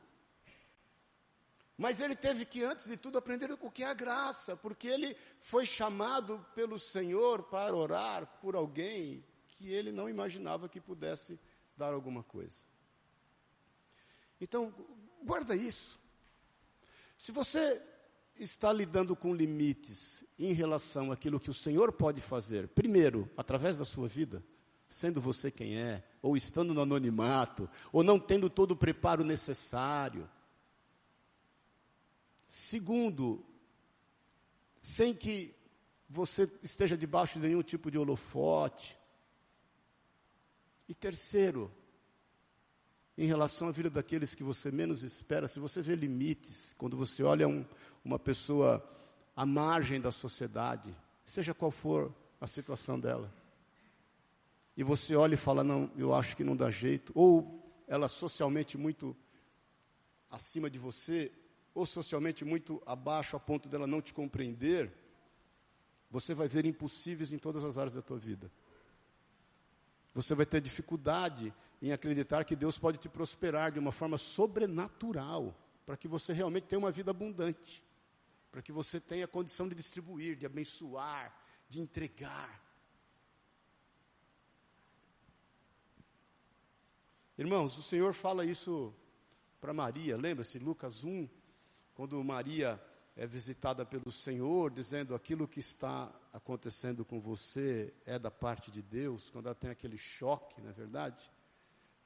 [1.79, 5.17] Mas ele teve que, antes de tudo, aprender o que é a graça, porque ele
[5.41, 9.25] foi chamado pelo Senhor para orar por alguém
[9.61, 11.39] que ele não imaginava que pudesse
[11.77, 12.65] dar alguma coisa.
[14.41, 14.75] Então,
[15.23, 16.01] guarda isso.
[17.19, 17.79] Se você
[18.37, 23.85] está lidando com limites em relação àquilo que o Senhor pode fazer, primeiro, através da
[23.85, 24.43] sua vida,
[24.89, 30.27] sendo você quem é, ou estando no anonimato, ou não tendo todo o preparo necessário.
[32.47, 33.45] Segundo,
[34.81, 35.55] sem que
[36.09, 38.99] você esteja debaixo de nenhum tipo de holofote,
[40.91, 41.71] e terceiro,
[43.17, 47.23] em relação à vida daqueles que você menos espera, se você vê limites, quando você
[47.23, 47.65] olha um,
[48.05, 48.85] uma pessoa
[49.37, 50.93] à margem da sociedade,
[51.25, 53.33] seja qual for a situação dela,
[54.77, 58.77] e você olha e fala, não, eu acho que não dá jeito, ou ela socialmente
[58.77, 59.17] muito
[60.29, 61.31] acima de você,
[61.73, 64.93] ou socialmente muito abaixo a ponto dela não te compreender,
[66.11, 68.51] você vai ver impossíveis em todas as áreas da tua vida.
[70.15, 75.57] Você vai ter dificuldade em acreditar que Deus pode te prosperar de uma forma sobrenatural,
[75.87, 77.85] para que você realmente tenha uma vida abundante,
[78.51, 81.35] para que você tenha condição de distribuir, de abençoar,
[81.69, 82.61] de entregar.
[87.39, 88.95] Irmãos, o Senhor fala isso
[89.61, 91.29] para Maria, lembra-se, Lucas 1,
[91.95, 92.83] quando Maria
[93.21, 98.81] é visitada pelo Senhor, dizendo aquilo que está acontecendo com você é da parte de
[98.81, 101.31] Deus, quando ela tem aquele choque, não é verdade?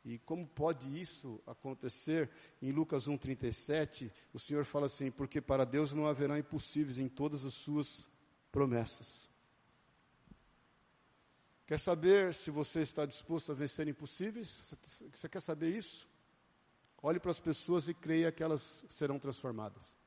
[0.05, 2.29] E como pode isso acontecer?
[2.61, 7.47] Em Lucas 1,37, o Senhor fala assim: porque para Deus não haverá impossíveis em todas
[7.47, 8.09] as suas
[8.51, 9.31] promessas.
[11.65, 14.75] Quer saber se você está disposto a vencer impossíveis?
[15.15, 16.09] Você quer saber isso?
[17.01, 20.03] Olhe para as pessoas e creia que elas serão transformadas.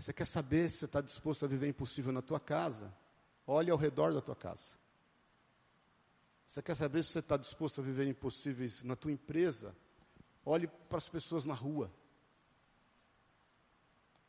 [0.00, 2.90] Você quer saber se você está disposto a viver impossível na tua casa?
[3.46, 4.78] Olhe ao redor da tua casa.
[6.46, 9.76] Você quer saber se você está disposto a viver impossíveis na tua empresa?
[10.42, 11.92] Olhe para as pessoas na rua.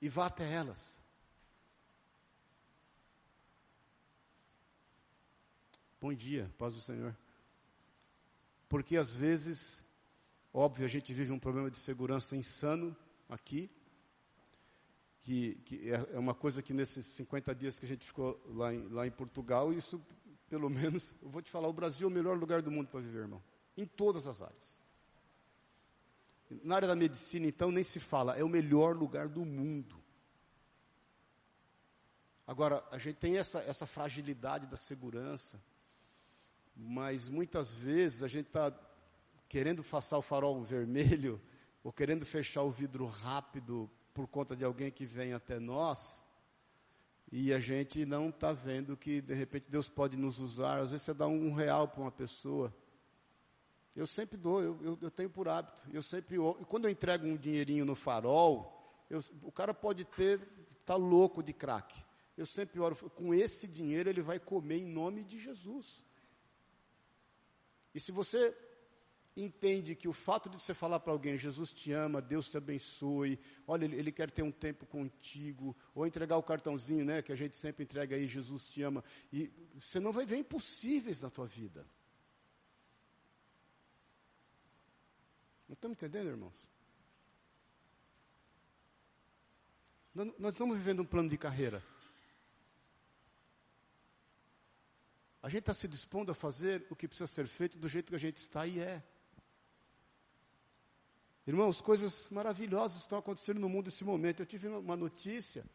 [0.02, 1.00] E vá até elas.
[6.02, 7.16] Bom dia, paz do Senhor.
[8.68, 9.82] Porque às vezes,
[10.54, 12.94] óbvio, a gente vive um problema de segurança insano
[13.30, 13.72] aqui,
[15.22, 18.74] que, que é, é uma coisa que nesses 50 dias que a gente ficou lá
[18.74, 20.02] em, lá em Portugal, isso,
[20.50, 23.00] pelo menos, eu vou te falar, o Brasil é o melhor lugar do mundo para
[23.00, 23.42] viver, irmão.
[23.78, 24.82] Em todas as áreas.
[26.64, 29.96] Na área da medicina, então, nem se fala, é o melhor lugar do mundo.
[32.46, 35.62] Agora, a gente tem essa, essa fragilidade da segurança,
[36.76, 38.78] mas muitas vezes a gente está
[39.48, 41.40] querendo passar o farol vermelho,
[41.84, 46.24] ou querendo fechar o vidro rápido por conta de alguém que vem até nós,
[47.32, 50.80] e a gente não está vendo que de repente Deus pode nos usar.
[50.80, 52.76] Às vezes você dá um real para uma pessoa.
[53.96, 55.82] Eu sempre dou, eu, eu, eu tenho por hábito.
[55.94, 56.36] Eu sempre,
[56.68, 60.42] quando eu entrego um dinheirinho no farol, eu, o cara pode ter,
[60.86, 61.96] tá louco de crack.
[62.38, 66.04] Eu sempre oro, com esse dinheiro ele vai comer em nome de Jesus.
[67.94, 68.54] E se você
[69.36, 73.40] entende que o fato de você falar para alguém, Jesus te ama, Deus te abençoe,
[73.66, 77.36] olha, ele, ele, quer ter um tempo contigo, ou entregar o cartãozinho, né, que a
[77.36, 81.48] gente sempre entrega aí, Jesus te ama, e você não vai ver impossíveis na tua
[81.48, 81.86] vida.
[85.68, 86.68] Não estamos entendendo, irmãos?
[90.14, 91.82] Nós, nós estamos vivendo um plano de carreira.
[95.42, 98.16] A gente está se dispondo a fazer o que precisa ser feito do jeito que
[98.16, 99.02] a gente está e é.
[101.52, 104.42] Irmãos, coisas maravilhosas estão acontecendo no mundo nesse momento.
[104.42, 105.66] Eu tive uma notícia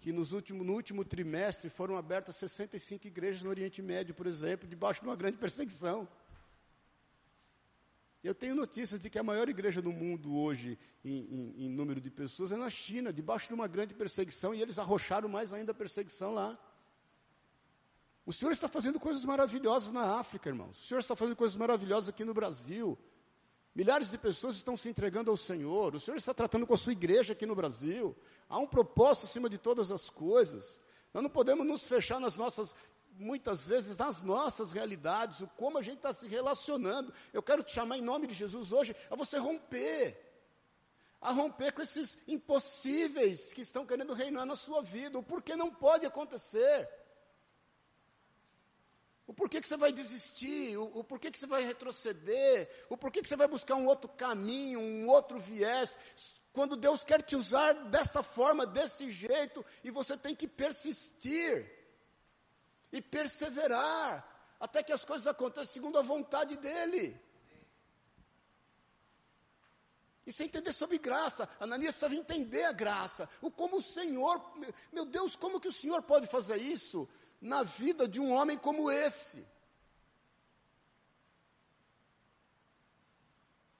[0.00, 4.68] que nos último, no último trimestre foram abertas 65 igrejas no Oriente Médio, por exemplo,
[4.68, 6.08] debaixo de uma grande perseguição.
[8.24, 12.00] Eu tenho notícias de que a maior igreja do mundo hoje, em, em, em, número
[12.00, 15.70] de pessoas, é na China, debaixo de uma grande perseguição, e eles arrocharam mais ainda
[15.70, 16.58] a perseguição lá.
[18.26, 20.76] O Senhor está fazendo coisas maravilhosas na África, irmãos.
[20.76, 22.98] O Senhor está fazendo coisas maravilhosas aqui no Brasil.
[23.74, 25.94] Milhares de pessoas estão se entregando ao Senhor.
[25.94, 28.16] O Senhor está tratando com a sua igreja aqui no Brasil.
[28.48, 30.80] Há um propósito acima de todas as coisas.
[31.14, 32.74] Nós não podemos nos fechar nas nossas,
[33.12, 37.12] muitas vezes, nas nossas realidades, o como a gente está se relacionando.
[37.32, 40.18] Eu quero te chamar em nome de Jesus hoje a você romper.
[41.20, 45.16] A romper com esses impossíveis que estão querendo reinar na sua vida.
[45.16, 46.88] O porquê não pode acontecer.
[49.40, 53.28] Porquê que você vai desistir, o, o porquê que você vai retroceder, o porquê que
[53.30, 55.96] você vai buscar um outro caminho, um outro viés,
[56.52, 61.72] quando Deus quer te usar dessa forma, desse jeito, e você tem que persistir
[62.92, 64.28] e perseverar
[64.60, 67.18] até que as coisas aconteçam segundo a vontade dEle.
[70.26, 71.48] E sem entender sobre graça.
[71.58, 73.26] Ananias precisava entender a graça.
[73.40, 74.38] O como o Senhor,
[74.92, 77.08] meu Deus, como que o Senhor pode fazer isso?
[77.40, 79.46] Na vida de um homem como esse.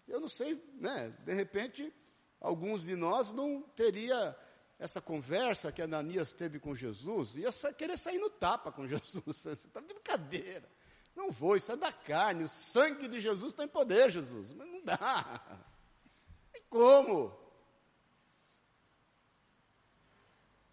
[0.09, 1.15] Eu não sei, né?
[1.25, 1.93] De repente,
[2.41, 4.37] alguns de nós não teria
[4.79, 9.23] essa conversa que Ananias teve com Jesus, ia querer sair no tapa com Jesus.
[9.25, 10.69] Você está de brincadeira.
[11.15, 12.45] Não vou, isso é da carne.
[12.45, 14.53] O sangue de Jesus tem poder, Jesus.
[14.53, 15.43] Mas não dá.
[16.55, 17.39] E como?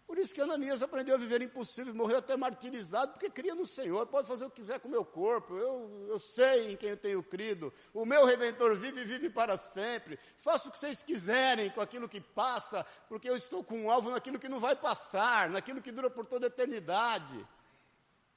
[0.08, 4.06] Por isso que Ananias aprendeu a viver impossível, morreu até martirizado, porque cria no Senhor,
[4.06, 6.96] pode fazer o que quiser com o meu corpo, eu, eu sei em quem eu
[6.96, 11.68] tenho crido, o meu Redentor vive e vive para sempre, faço o que vocês quiserem
[11.68, 15.50] com aquilo que passa, porque eu estou com um alvo naquilo que não vai passar,
[15.50, 17.46] naquilo que dura por toda a eternidade.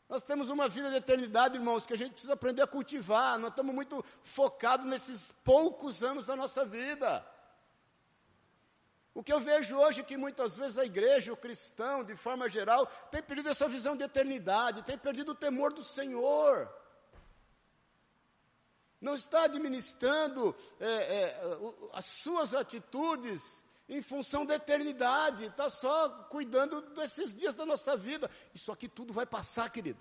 [0.10, 3.52] Nós temos uma vida de eternidade, irmãos, que a gente precisa aprender a cultivar, nós
[3.52, 7.26] estamos muito focados nesses poucos anos da nossa vida.
[9.14, 12.48] O que eu vejo hoje é que muitas vezes a igreja, o cristão, de forma
[12.48, 16.72] geral, tem perdido essa visão de eternidade, tem perdido o temor do Senhor.
[19.02, 21.42] Não está administrando é, é,
[21.92, 28.32] as suas atitudes em função da eternidade, está só cuidando desses dias da nossa vida.
[28.54, 30.00] Isso aqui tudo vai passar, querido.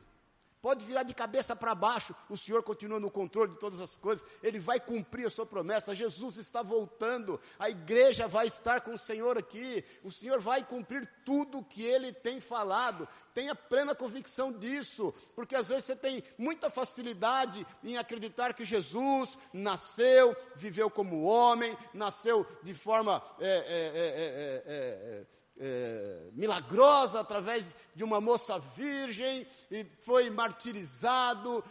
[0.63, 4.27] Pode virar de cabeça para baixo, o Senhor continua no controle de todas as coisas,
[4.43, 5.95] Ele vai cumprir a sua promessa.
[5.95, 11.09] Jesus está voltando, a igreja vai estar com o Senhor aqui, o Senhor vai cumprir
[11.25, 13.09] tudo o que Ele tem falado.
[13.33, 19.39] Tenha plena convicção disso, porque às vezes você tem muita facilidade em acreditar que Jesus
[19.55, 23.23] nasceu, viveu como homem, nasceu de forma.
[23.39, 31.63] É, é, é, é, milagrosa através de uma moça virgem, e foi martirizado,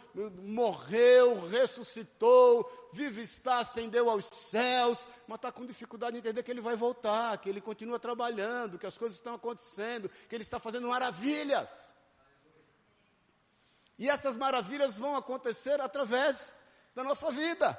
[0.42, 6.60] morreu, ressuscitou, vive está, ascendeu aos céus, mas está com dificuldade de entender que ele
[6.60, 10.86] vai voltar, que ele continua trabalhando, que as coisas estão acontecendo, que ele está fazendo
[10.86, 11.92] maravilhas.
[13.98, 16.56] E essas maravilhas vão acontecer através
[16.94, 17.76] da nossa vida,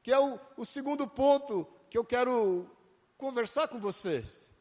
[0.00, 2.70] que é o, o segundo ponto que eu quero
[3.18, 4.51] conversar com vocês.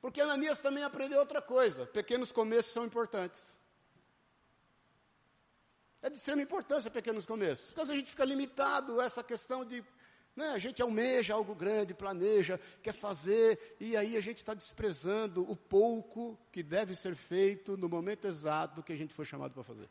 [0.00, 3.58] Porque Ananias também aprendeu outra coisa: pequenos começos são importantes.
[6.00, 7.70] É de extrema importância pequenos começos.
[7.72, 9.84] Porque a gente fica limitado a essa questão de.
[10.36, 15.42] Né, a gente almeja algo grande, planeja, quer fazer, e aí a gente está desprezando
[15.50, 19.64] o pouco que deve ser feito no momento exato que a gente foi chamado para
[19.64, 19.90] fazer.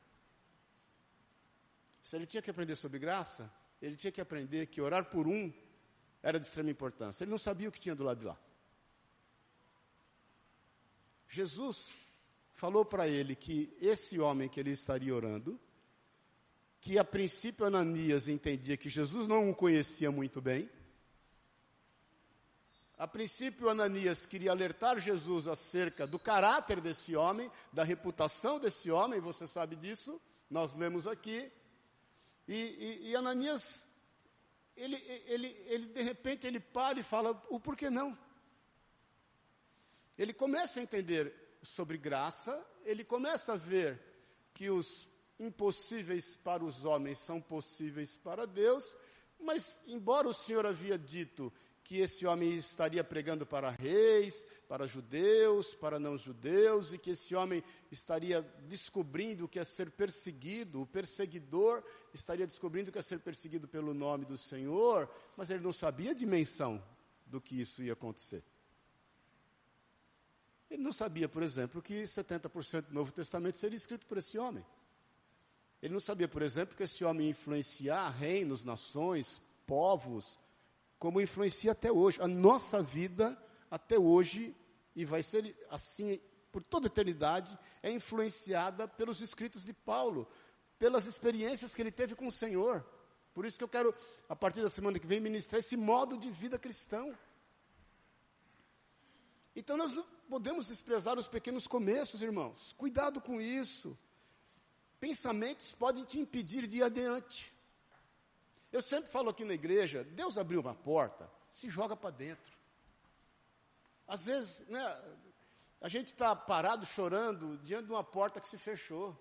[2.01, 5.51] Se ele tinha que aprender sobre graça, ele tinha que aprender que orar por um
[6.23, 7.25] era de extrema importância.
[7.25, 8.39] Ele não sabia o que tinha do lado de lá.
[11.27, 11.91] Jesus
[12.53, 15.59] falou para ele que esse homem que ele estaria orando,
[16.79, 20.69] que a princípio Ananias entendia que Jesus não o conhecia muito bem,
[22.97, 29.19] a princípio, Ananias queria alertar Jesus acerca do caráter desse homem, da reputação desse homem,
[29.19, 31.51] você sabe disso, nós lemos aqui.
[32.47, 33.85] E, e, e Ananias,
[34.75, 34.95] ele,
[35.27, 38.17] ele, ele, de repente, ele para e fala: o porquê não?
[40.17, 44.01] Ele começa a entender sobre graça, ele começa a ver
[44.53, 45.07] que os
[45.39, 48.95] impossíveis para os homens são possíveis para Deus,
[49.39, 51.53] mas, embora o Senhor havia dito
[51.83, 57.33] que esse homem estaria pregando para reis, para judeus, para não judeus, e que esse
[57.33, 61.81] homem estaria descobrindo o que é ser perseguido, o perseguidor
[62.13, 66.11] estaria descobrindo o que é ser perseguido pelo nome do Senhor, mas ele não sabia
[66.11, 66.83] a dimensão
[67.25, 68.43] do que isso ia acontecer.
[70.69, 74.65] Ele não sabia, por exemplo, que 70% do Novo Testamento seria escrito por esse homem.
[75.81, 80.39] Ele não sabia, por exemplo, que esse homem ia influenciar reinos, nações, povos,
[80.97, 82.21] como influencia até hoje.
[82.21, 83.37] A nossa vida,
[83.69, 84.55] até hoje,
[84.95, 86.19] e vai ser assim
[86.51, 90.27] por toda a eternidade, é influenciada pelos escritos de Paulo,
[90.79, 92.83] pelas experiências que ele teve com o Senhor.
[93.33, 93.93] Por isso que eu quero,
[94.27, 97.15] a partir da semana que vem, ministrar esse modo de vida cristão.
[99.57, 102.75] Então nós não podemos desprezar os pequenos começos, irmãos.
[102.77, 103.97] Cuidado com isso.
[104.99, 107.51] Pensamentos podem te impedir de ir adiante.
[108.71, 112.55] Eu sempre falo aqui na igreja, Deus abriu uma porta, se joga para dentro.
[114.07, 115.15] Às vezes, né,
[115.81, 119.17] a gente está parado chorando diante de uma porta que se fechou.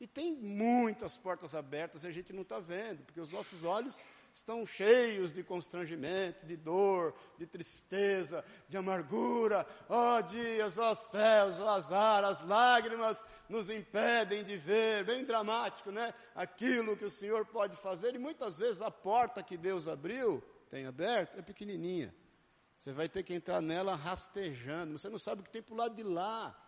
[0.00, 4.02] E tem muitas portas abertas e a gente não está vendo, porque os nossos olhos
[4.32, 9.66] estão cheios de constrangimento, de dor, de tristeza, de amargura.
[9.88, 15.04] Ó oh, dias, ó oh, céus, ó oh, azar, as lágrimas nos impedem de ver,
[15.04, 16.14] bem dramático, né?
[16.34, 20.86] Aquilo que o Senhor pode fazer, e muitas vezes a porta que Deus abriu, tem
[20.86, 22.14] aberto, é pequenininha.
[22.78, 25.76] Você vai ter que entrar nela rastejando, você não sabe o que tem para o
[25.76, 26.58] lado de lá.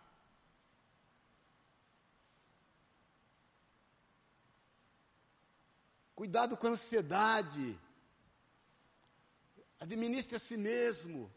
[6.15, 7.77] Cuidado com a ansiedade.
[9.77, 11.29] Administre a si mesmo.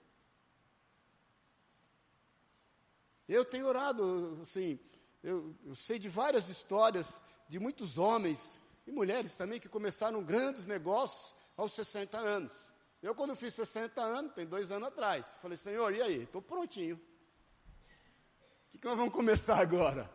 [3.29, 4.79] Eu tenho orado, assim,
[5.23, 10.65] eu, eu, sei de várias histórias de muitos homens e mulheres também que começaram grandes
[10.65, 12.57] negócios aos 60 anos.
[13.03, 16.23] Eu, quando fiz 60 anos, tem dois anos atrás, falei, Senhor, e aí?
[16.23, 16.97] Estou prontinho.
[16.97, 20.11] O que, que nós vamos começar agora?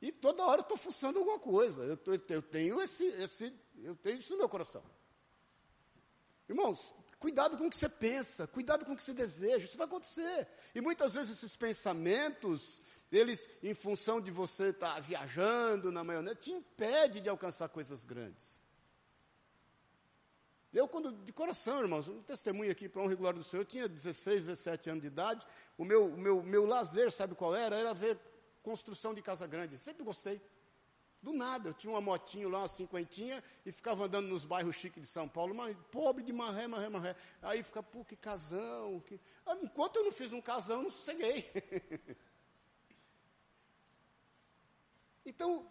[0.00, 1.82] E toda hora estou fuçando alguma coisa.
[1.82, 4.82] Eu, tô, eu tenho esse, esse eu tenho isso no meu coração.
[6.48, 9.86] Irmãos, cuidado com o que você pensa, cuidado com o que você deseja, isso vai
[9.86, 10.46] acontecer.
[10.74, 16.36] E muitas vezes esses pensamentos, eles, em função de você estar tá viajando na maionese,
[16.36, 18.54] te impede de alcançar coisas grandes.
[20.72, 23.88] Eu, quando, de coração, irmãos, um testemunho aqui para um regular do Senhor, eu tinha
[23.88, 25.46] 16, 17 anos de idade,
[25.78, 27.76] o meu, meu, meu lazer, sabe qual era?
[27.76, 28.18] Era ver
[28.60, 30.42] construção de casa grande, sempre gostei.
[31.24, 35.00] Do nada, eu tinha uma motinho lá, uma cinquentinha, e ficava andando nos bairros chiques
[35.00, 37.16] de São Paulo, mas pobre de marré, marré, marré.
[37.40, 39.00] Aí fica, pô, que casão.
[39.00, 39.18] Que...
[39.46, 41.42] Ah, enquanto eu não fiz um casão, não sosseguei.
[45.24, 45.66] então,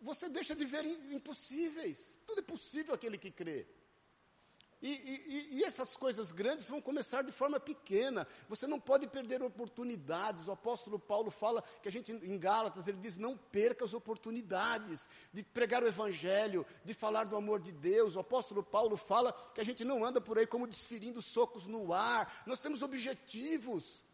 [0.00, 2.18] você deixa de ver impossíveis.
[2.26, 3.66] Tudo é possível aquele que crê.
[4.80, 8.24] E, e, e, essas coisas grandes vão começar de forma pequena.
[8.48, 10.46] Você não pode perder oportunidades.
[10.46, 15.08] O apóstolo Paulo fala que a gente, em Gálatas, ele diz: não perca as oportunidades
[15.32, 18.14] de pregar o evangelho, de falar do amor de Deus.
[18.14, 21.92] O apóstolo Paulo fala que a gente não anda por aí como desferindo socos no
[21.92, 22.44] ar.
[22.46, 24.04] Nós temos objetivos.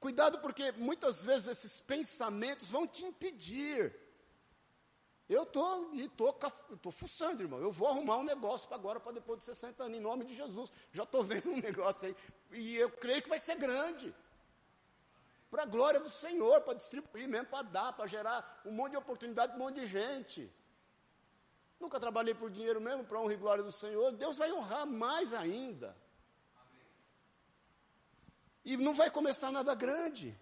[0.00, 3.94] Cuidado, porque muitas vezes esses pensamentos vão te impedir
[5.28, 7.58] eu estou e tô, tô fuçando, irmão.
[7.58, 10.34] Eu vou arrumar um negócio para agora, para depois de 60 anos, em nome de
[10.34, 10.70] Jesus.
[10.92, 12.16] Já estou vendo um negócio aí.
[12.52, 14.14] E eu creio que vai ser grande.
[15.50, 18.98] Para a glória do Senhor, para distribuir mesmo, para dar, para gerar um monte de
[18.98, 20.52] oportunidade para um monte de gente.
[21.80, 24.12] Nunca trabalhei por dinheiro mesmo, para honra e glória do Senhor.
[24.12, 25.96] Deus vai honrar mais ainda.
[28.64, 30.38] E não vai começar nada grande.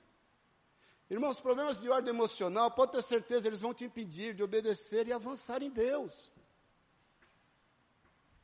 [1.13, 5.13] Irmãos, problemas de ordem emocional, pode ter certeza, eles vão te impedir de obedecer e
[5.13, 6.33] avançar em Deus.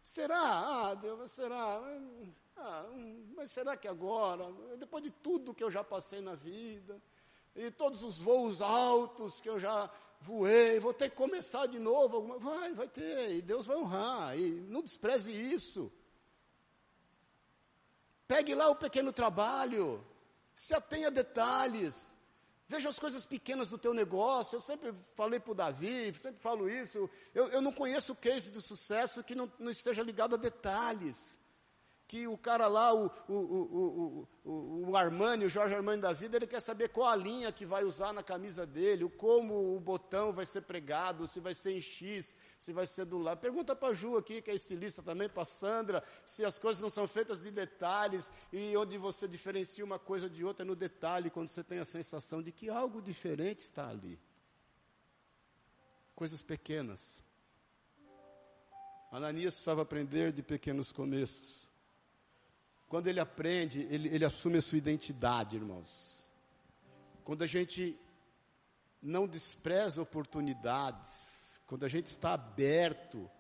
[0.05, 0.39] Será?
[0.39, 1.81] Ah, Deus, será?
[2.59, 2.85] Ah,
[3.35, 4.53] mas será que agora?
[4.77, 7.01] Depois de tudo que eu já passei na vida,
[7.57, 9.91] e todos os voos altos que eu já
[10.21, 12.39] voei, vou ter que começar de novo.
[12.39, 15.91] Vai, vai ter, e Deus vai honrar, e não despreze isso.
[18.27, 20.07] Pegue lá o pequeno trabalho,
[20.55, 22.15] se atenha a detalhes,
[22.69, 24.57] Veja as coisas pequenas do teu negócio.
[24.57, 27.09] Eu sempre falei para o Davi, sempre falo isso.
[27.35, 31.38] Eu, eu não conheço o case do sucesso que não, não esteja ligado a detalhes
[32.09, 36.47] que o cara lá, o, o, o, o, Armani, o Jorge Armani da vida, ele
[36.47, 40.47] quer saber qual a linha que vai usar na camisa dele, como o botão vai
[40.47, 43.41] ser pregado, se vai ser em X, se vai ser do lado.
[43.41, 46.81] Pergunta para a Ju aqui, que é estilista também, para a Sandra, se as coisas
[46.81, 51.29] não são feitas de detalhes e onde você diferencia uma coisa de outra no detalhe,
[51.29, 54.19] quando você tem a sensação de que algo diferente está ali.
[56.15, 57.23] Coisas pequenas.
[59.13, 61.68] Ananias precisava aprender de pequenos começos.
[62.89, 66.27] Quando ele aprende, ele, ele assume a sua identidade, irmãos.
[67.23, 67.99] Quando a gente
[69.03, 73.31] não despreza oportunidades, quando a gente está aberto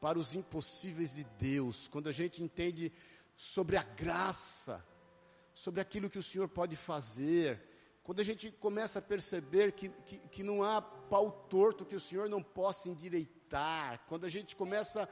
[0.00, 2.92] para os impossíveis de Deus, quando a gente entende
[3.34, 4.84] sobre a graça,
[5.54, 7.60] sobre aquilo que o Senhor pode fazer,
[8.02, 12.00] quando a gente começa a perceber que, que, que não há pau torto que o
[12.00, 15.08] Senhor não possa endireitar, quando a gente começa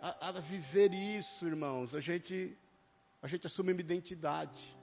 [0.00, 2.56] a, a viver isso, irmãos, a gente
[3.22, 4.76] a gente assume uma identidade,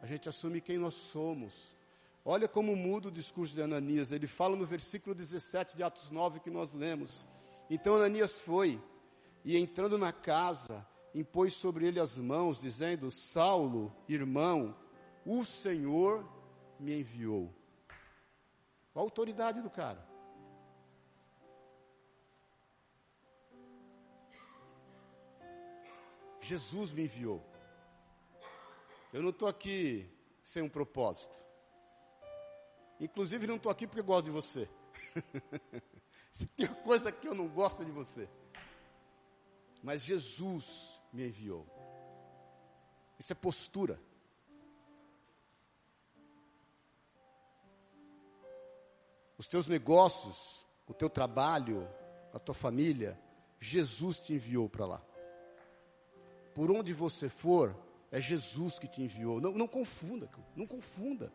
[0.00, 1.76] a gente assume quem nós somos.
[2.24, 4.12] Olha como muda o discurso de Ananias.
[4.12, 7.26] Ele fala no versículo 17 de Atos 9 que nós lemos.
[7.68, 8.80] Então Ananias foi
[9.44, 14.76] e entrando na casa, impôs sobre ele as mãos, dizendo: Saulo, irmão,
[15.26, 16.28] o Senhor
[16.78, 17.52] me enviou.
[18.94, 20.06] A autoridade do cara.
[26.40, 27.51] Jesus me enviou.
[29.12, 30.08] Eu não estou aqui
[30.42, 31.38] sem um propósito.
[32.98, 34.68] Inclusive, não estou aqui porque gosto de você.
[36.32, 38.28] Se tem coisa que eu não gosto é de você.
[39.82, 41.66] Mas Jesus me enviou.
[43.18, 44.00] Isso é postura.
[49.36, 51.86] Os teus negócios, o teu trabalho,
[52.32, 53.20] a tua família,
[53.58, 55.02] Jesus te enviou para lá.
[56.54, 57.76] Por onde você for,
[58.12, 59.40] é Jesus que te enviou.
[59.40, 61.32] Não, não confunda, não confunda.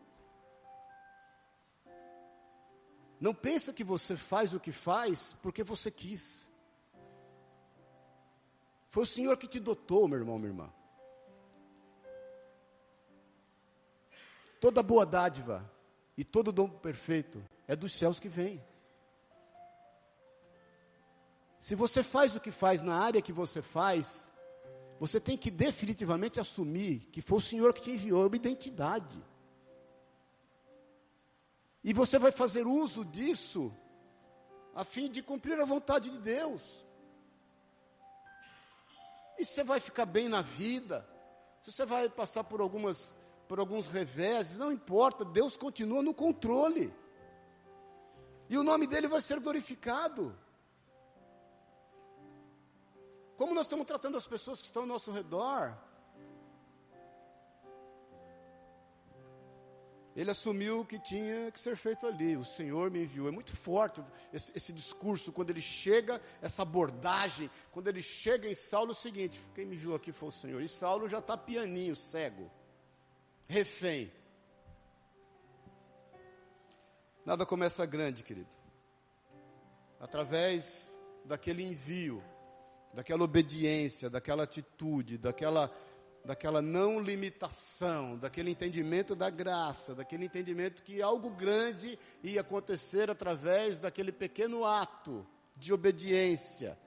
[3.20, 6.48] Não pensa que você faz o que faz porque você quis.
[8.90, 10.72] Foi o Senhor que te dotou, meu irmão, minha irmã.
[14.60, 15.68] Toda boa dádiva
[16.16, 18.64] e todo dom perfeito é dos céus que vem.
[21.58, 24.27] Se você faz o que faz na área que você faz,
[24.98, 29.22] você tem que definitivamente assumir que foi o Senhor que te enviou, é uma identidade.
[31.84, 33.72] E você vai fazer uso disso
[34.74, 36.84] a fim de cumprir a vontade de Deus.
[39.38, 41.08] E você vai ficar bem na vida,
[41.62, 43.16] se você vai passar por algumas
[43.48, 46.94] por alguns reveses, não importa, Deus continua no controle.
[48.46, 50.38] E o nome dele vai ser glorificado.
[53.38, 55.78] Como nós estamos tratando as pessoas que estão ao nosso redor?
[60.16, 62.36] Ele assumiu o que tinha que ser feito ali.
[62.36, 63.28] O Senhor me enviou.
[63.28, 68.56] É muito forte esse, esse, discurso, quando ele chega, essa abordagem, quando ele chega em
[68.56, 70.60] Saulo, é o seguinte: quem me viu aqui foi o Senhor.
[70.60, 72.50] E Saulo já está pianinho, cego,
[73.46, 74.12] refém.
[77.24, 78.50] Nada começa grande, querido.
[80.00, 80.90] Através
[81.24, 82.20] daquele envio
[82.94, 85.70] daquela obediência, daquela atitude, daquela,
[86.24, 93.78] daquela não limitação, daquele entendimento da graça, daquele entendimento que algo grande ia acontecer através
[93.78, 95.26] daquele pequeno ato
[95.56, 96.78] de obediência,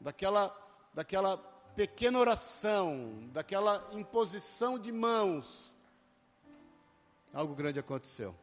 [0.00, 0.54] daquela,
[0.94, 1.36] daquela
[1.74, 5.74] pequena oração, daquela imposição de mãos.
[7.32, 8.34] Algo grande aconteceu.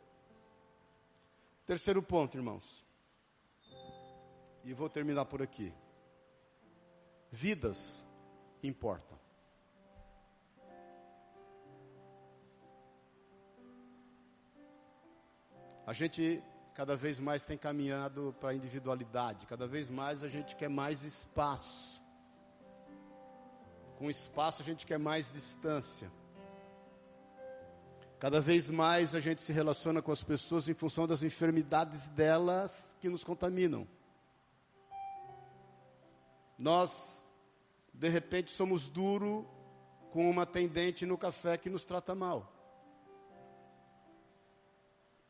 [1.66, 2.86] Terceiro ponto, irmãos.
[4.64, 5.74] E vou terminar por aqui
[7.36, 8.06] vidas
[8.64, 9.20] importam.
[15.86, 16.42] A gente
[16.74, 21.04] cada vez mais tem caminhado para a individualidade, cada vez mais a gente quer mais
[21.04, 22.02] espaço.
[23.98, 26.12] Com espaço a gente quer mais distância.
[28.18, 32.96] Cada vez mais a gente se relaciona com as pessoas em função das enfermidades delas
[33.00, 33.88] que nos contaminam.
[36.58, 37.25] Nós
[37.98, 39.48] de repente somos duro
[40.12, 42.52] com uma atendente no café que nos trata mal.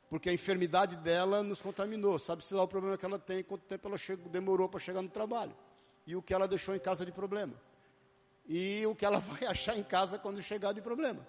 [0.09, 2.17] Porque a enfermidade dela nos contaminou.
[2.17, 5.09] Sabe-se lá o problema que ela tem, quanto tempo ela chegou, demorou para chegar no
[5.09, 5.55] trabalho.
[6.05, 7.53] E o que ela deixou em casa de problema.
[8.45, 11.25] E o que ela vai achar em casa quando chegar de problema.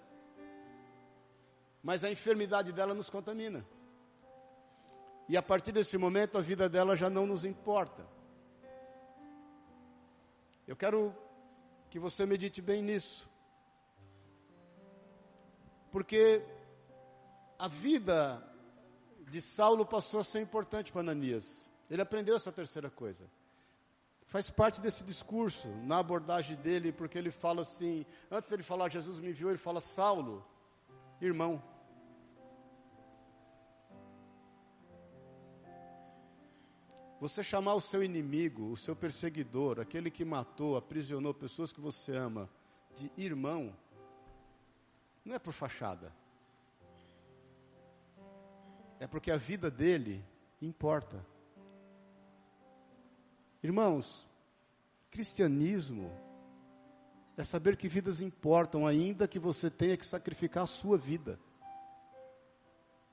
[1.83, 3.65] mas a enfermidade dela nos contamina.
[5.29, 8.05] E a partir desse momento a vida dela já não nos importa.
[10.67, 11.15] Eu quero
[11.97, 13.27] que você medite bem nisso.
[15.91, 16.45] Porque
[17.57, 18.43] a vida
[19.31, 21.67] de Saulo passou a ser importante para Ananias.
[21.89, 23.25] Ele aprendeu essa terceira coisa.
[24.27, 29.17] Faz parte desse discurso, na abordagem dele, porque ele fala assim, antes dele falar Jesus
[29.17, 30.45] me enviou, ele fala Saulo,
[31.19, 31.63] irmão.
[37.19, 42.15] Você chamar o seu inimigo, o seu perseguidor, aquele que matou, aprisionou pessoas que você
[42.15, 42.47] ama,
[42.95, 43.75] de irmão,
[45.25, 46.13] não é por fachada.
[48.99, 50.23] É porque a vida dele
[50.61, 51.25] importa.
[53.63, 54.29] Irmãos,
[55.09, 56.11] cristianismo
[57.35, 61.39] é saber que vidas importam, ainda que você tenha que sacrificar a sua vida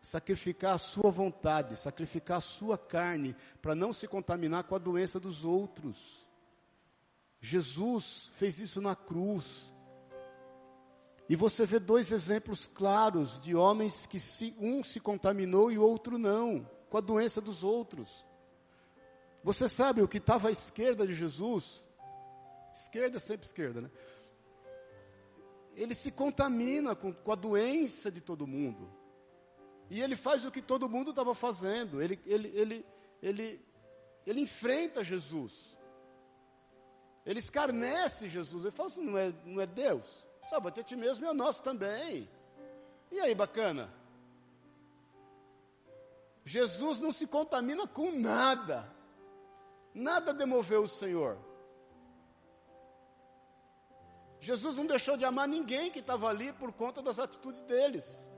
[0.05, 5.19] sacrificar a sua vontade, sacrificar a sua carne, para não se contaminar com a doença
[5.19, 6.27] dos outros.
[7.41, 9.73] Jesus fez isso na cruz.
[11.27, 15.83] E você vê dois exemplos claros de homens que se, um se contaminou e o
[15.83, 18.27] outro não, com a doença dos outros.
[19.43, 21.83] Você sabe o que estava à esquerda de Jesus?
[22.75, 23.91] Esquerda é sempre esquerda, né?
[25.75, 29.04] Ele se contamina com, com a doença de todo mundo.
[29.91, 32.01] E ele faz o que todo mundo estava fazendo.
[32.03, 32.87] Ele, ele, ele,
[33.23, 33.67] ele,
[34.27, 35.79] ele enfrenta Jesus.
[37.25, 38.65] Ele escarnece Jesus.
[38.65, 40.27] Ele fala assim: não é, não é Deus?
[40.43, 42.29] Salva-te a ti mesmo e a nós também.
[43.11, 43.93] E aí, bacana?
[46.45, 48.93] Jesus não se contamina com nada.
[49.95, 51.39] Nada demoveu o Senhor.
[54.41, 58.29] Jesus não deixou de amar ninguém que estava ali por conta das atitudes deles.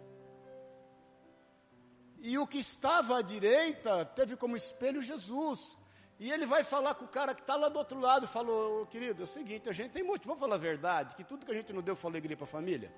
[2.29, 5.79] E o que estava à direita teve como espelho Jesus.
[6.19, 9.23] E ele vai falar com o cara que está lá do outro lado, falou, querido,
[9.23, 11.55] é o seguinte, a gente tem motivo, vamos falar a verdade, que tudo que a
[11.55, 12.93] gente não deu foi alegria para a família.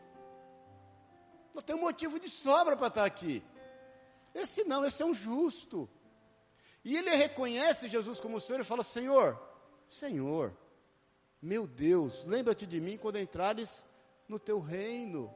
[1.53, 3.45] Nós temos motivo de sobra para estar aqui.
[4.35, 5.87] Esse não, esse é um justo.
[6.83, 9.39] E ele reconhece Jesus como Senhor e fala, Senhor,
[9.87, 10.57] Senhor,
[11.43, 13.85] meu Deus, lembra-te de mim quando entrares
[14.26, 15.31] no teu reino.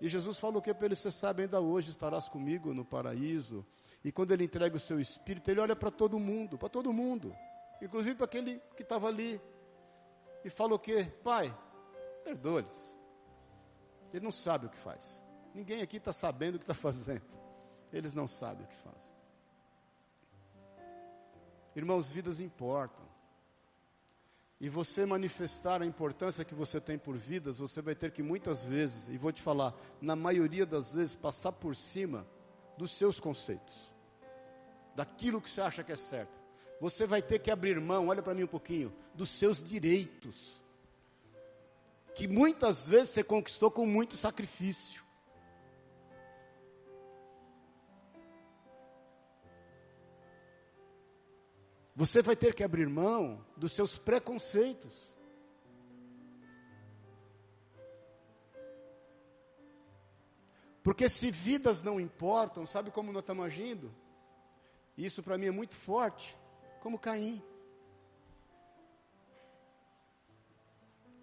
[0.00, 3.66] E Jesus falou o que para ele, você sabe, ainda hoje estarás comigo no paraíso.
[4.02, 7.36] E quando ele entrega o seu espírito, ele olha para todo mundo, para todo mundo,
[7.82, 9.38] inclusive para aquele que estava ali.
[10.42, 11.04] E fala o que?
[11.22, 11.54] Pai,
[12.24, 12.96] perdoa-lhes.
[14.12, 15.22] Ele não sabe o que faz.
[15.54, 17.38] Ninguém aqui está sabendo o que está fazendo.
[17.92, 19.12] Eles não sabem o que fazem.
[21.76, 23.09] Irmãos, vidas importam
[24.60, 28.62] e você manifestar a importância que você tem por vidas, você vai ter que muitas
[28.62, 32.26] vezes, e vou te falar, na maioria das vezes, passar por cima
[32.76, 33.94] dos seus conceitos,
[34.94, 36.38] daquilo que você acha que é certo.
[36.78, 40.60] Você vai ter que abrir mão, olha para mim um pouquinho, dos seus direitos,
[42.14, 45.02] que muitas vezes você conquistou com muito sacrifício.
[52.00, 55.14] Você vai ter que abrir mão dos seus preconceitos.
[60.82, 63.94] Porque se vidas não importam, sabe como nós estamos agindo?
[64.96, 66.34] Isso para mim é muito forte,
[66.80, 67.42] como Caim.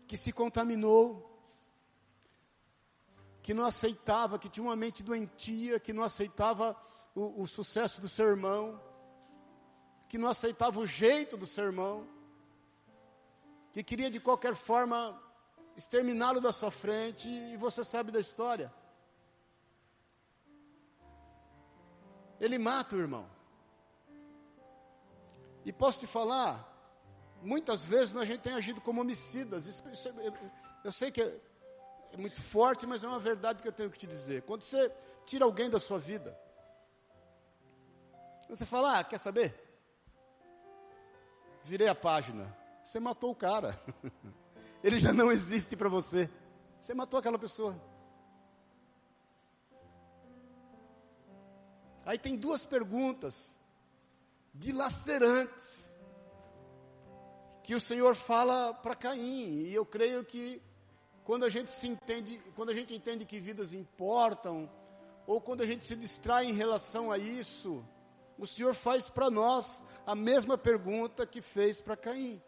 [0.07, 1.41] Que se contaminou,
[3.41, 6.79] que não aceitava, que tinha uma mente doentia, que não aceitava
[7.15, 8.79] o, o sucesso do seu irmão,
[10.07, 12.07] que não aceitava o jeito do seu irmão,
[13.71, 15.21] que queria de qualquer forma
[15.75, 18.73] exterminá-lo da sua frente, e você sabe da história.
[22.39, 23.29] Ele mata o irmão.
[25.65, 26.65] E posso te falar,
[27.41, 29.65] muitas vezes a gente tem agido como homicidas.
[29.65, 29.83] Isso,
[30.19, 30.33] eu,
[30.83, 31.39] eu sei que é,
[32.13, 34.43] é muito forte, mas é uma verdade que eu tenho que te dizer.
[34.43, 34.91] Quando você
[35.25, 36.39] tira alguém da sua vida,
[38.47, 39.66] você fala, ah, quer saber?
[41.67, 42.55] Virei a página.
[42.83, 43.77] Você matou o cara.
[44.83, 46.29] Ele já não existe para você.
[46.79, 47.79] Você matou aquela pessoa.
[52.05, 53.57] Aí tem duas perguntas
[54.53, 55.93] dilacerantes
[57.63, 60.61] que o Senhor fala para Caim, e eu creio que
[61.25, 64.71] quando a gente se entende, quando a gente entende que vidas importam,
[65.27, 67.85] ou quando a gente se distrai em relação a isso,
[68.37, 72.41] o Senhor faz para nós a mesma pergunta que fez para Caim.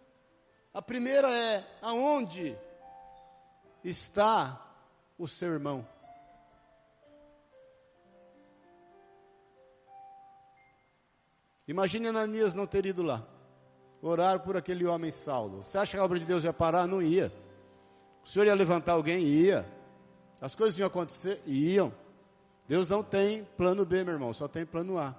[0.74, 2.58] A primeira é: aonde?
[3.84, 4.66] está
[5.18, 5.88] o seu irmão?
[11.68, 13.24] Imagine Ananias não ter ido lá,
[14.02, 15.64] orar por aquele homem Saulo.
[15.64, 16.88] Você acha que a obra de Deus ia parar?
[16.88, 17.32] Não ia.
[18.24, 19.20] O Senhor ia levantar alguém?
[19.20, 19.66] Ia.
[20.42, 21.42] As coisas iam acontecer?
[21.46, 21.94] Iam.
[22.68, 25.16] Deus não tem plano B, meu irmão, só tem plano A.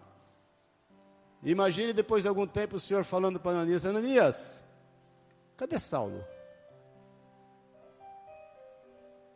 [1.43, 4.62] Imagine depois de algum tempo o Senhor falando para Ananias: Ananias,
[5.57, 6.24] cadê Saulo?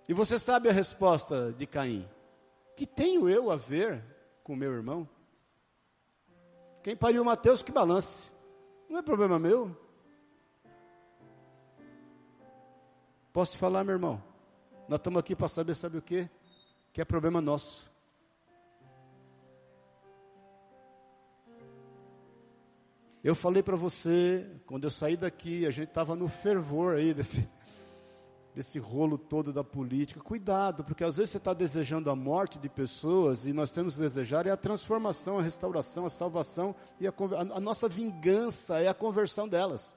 [0.06, 2.08] E você sabe a resposta de Caim:
[2.76, 4.04] Que tenho eu a ver
[4.42, 5.08] com meu irmão?
[6.82, 8.30] Quem pariu Mateus, que balance.
[8.90, 9.74] Não é problema meu.
[13.32, 14.22] Posso te falar, meu irmão?
[14.86, 16.28] Nós estamos aqui para saber, sabe o que?
[16.92, 17.90] Que é problema nosso.
[23.24, 27.48] Eu falei para você, quando eu saí daqui, a gente estava no fervor aí desse,
[28.54, 30.20] desse rolo todo da política.
[30.20, 34.02] Cuidado, porque às vezes você está desejando a morte de pessoas e nós temos que
[34.02, 38.88] desejar é a transformação, a restauração, a salvação e a, a, a nossa vingança é
[38.88, 39.94] a conversão delas.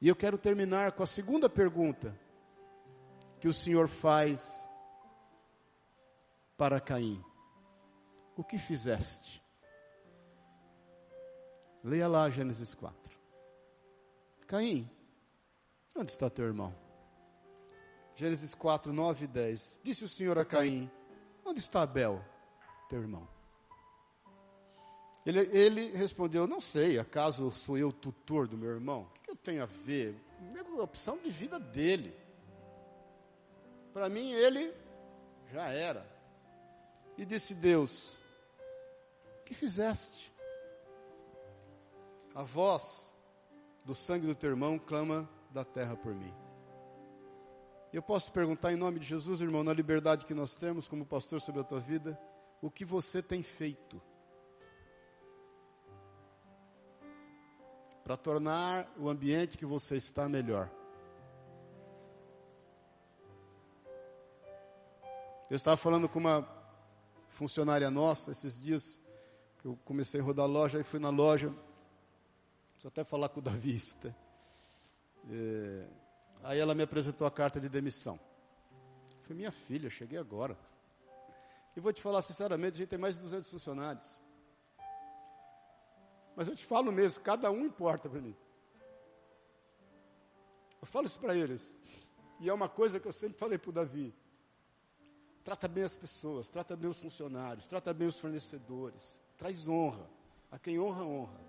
[0.00, 2.18] E eu quero terminar com a segunda pergunta
[3.38, 4.68] que o Senhor faz
[6.56, 7.22] para Caim:
[8.42, 9.40] O que fizeste?
[11.84, 13.16] Leia lá Gênesis 4.
[14.48, 14.90] Caim,
[15.94, 16.74] onde está teu irmão?
[18.16, 19.80] Gênesis 4, 9 e 10.
[19.84, 20.90] Disse o Senhor a Caim:
[21.44, 22.20] Onde está Abel,
[22.88, 23.28] teu irmão?
[25.24, 29.02] Ele, ele respondeu: Não sei, acaso sou eu tutor do meu irmão?
[29.02, 30.16] O que eu tenho a ver?
[30.56, 32.12] É a opção de vida dele.
[33.92, 34.74] Para mim, ele
[35.52, 36.04] já era.
[37.16, 38.20] E disse Deus:
[39.52, 40.32] Que fizeste?
[42.34, 43.12] A voz
[43.84, 46.34] do sangue do teu irmão, clama da terra por mim.
[47.92, 51.38] Eu posso perguntar em nome de Jesus, irmão, na liberdade que nós temos como pastor
[51.38, 52.18] sobre a tua vida,
[52.62, 54.00] o que você tem feito
[58.02, 60.70] para tornar o ambiente que você está melhor?
[65.50, 66.48] Eu estava falando com uma
[67.28, 69.01] funcionária nossa esses dias,
[69.64, 71.54] eu comecei a rodar a loja, e fui na loja,
[72.82, 73.80] Preciso até falar com o Davi.
[74.02, 74.12] Tá?
[75.30, 75.86] É,
[76.42, 78.18] aí ela me apresentou a carta de demissão.
[79.22, 80.58] Foi minha filha, cheguei agora.
[81.76, 84.18] E vou te falar sinceramente, a gente tem mais de 200 funcionários.
[86.34, 88.34] Mas eu te falo mesmo, cada um importa para mim.
[90.80, 91.72] Eu falo isso para eles.
[92.40, 94.12] E é uma coisa que eu sempre falei para o Davi.
[95.44, 99.21] Trata bem as pessoas, trata bem os funcionários, trata bem os fornecedores.
[99.42, 100.08] Traz honra.
[100.52, 101.40] A quem honra, honra.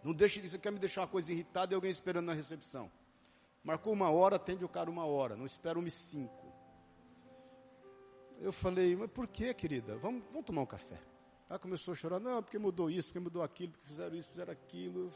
[0.00, 2.88] Não deixe isso, quer me deixar uma coisa irritada e alguém esperando na recepção.
[3.64, 6.52] Marcou uma hora, atende o cara uma hora, não espera um cinco.
[8.40, 9.96] Eu falei, mas por que, querida?
[9.96, 11.00] Vamos, vamos tomar um café.
[11.50, 14.52] Ela começou a chorar, não, porque mudou isso, porque mudou aquilo, porque fizeram isso, fizeram
[14.52, 15.10] aquilo.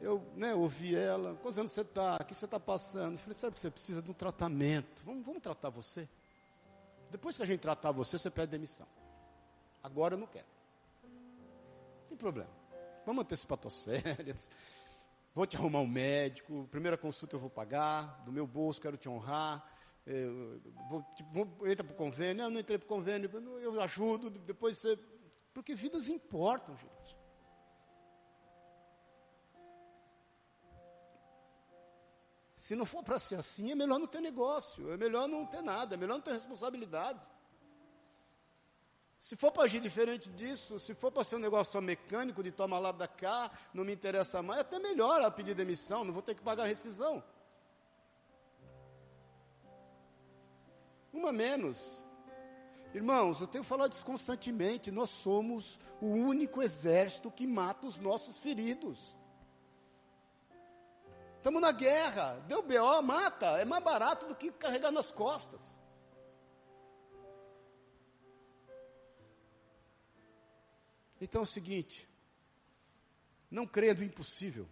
[0.00, 2.16] Eu né, ouvi ela, quantos anos você está?
[2.20, 3.12] O que você está passando?
[3.12, 5.04] Eu falei, sabe que você precisa de um tratamento.
[5.04, 6.08] Vamos, vamos tratar você.
[7.12, 8.88] Depois que a gente tratar você, você pede demissão.
[9.84, 10.46] Agora eu não quero.
[11.02, 12.50] Não tem problema.
[13.04, 14.48] Vamos antecipar tuas férias.
[15.34, 16.66] Vou te arrumar um médico.
[16.70, 18.24] Primeira consulta eu vou pagar.
[18.24, 19.62] Do meu bolso, quero te honrar.
[20.06, 20.58] Eu,
[20.88, 22.44] vou, tipo, vou, entra para o convênio.
[22.44, 23.30] Eu não entrei para o convênio.
[23.60, 24.30] Eu ajudo.
[24.30, 24.98] Depois você.
[25.52, 27.16] Porque vidas importam, gente.
[32.56, 35.60] Se não for para ser assim, é melhor não ter negócio, é melhor não ter
[35.60, 37.20] nada, é melhor não ter responsabilidade.
[39.24, 42.52] Se for para agir diferente disso, se for para ser um negócio só mecânico, de
[42.52, 46.20] tomar lá da cá, não me interessa mais, até melhor ela pedir demissão, não vou
[46.20, 47.24] ter que pagar rescisão.
[51.10, 52.04] Uma menos.
[52.92, 58.36] Irmãos, eu tenho falado isso constantemente, nós somos o único exército que mata os nossos
[58.36, 59.16] feridos.
[61.38, 65.82] Estamos na guerra, deu BO, mata, é mais barato do que carregar nas costas.
[71.24, 72.08] Então é o seguinte:
[73.50, 74.68] não creia do impossível.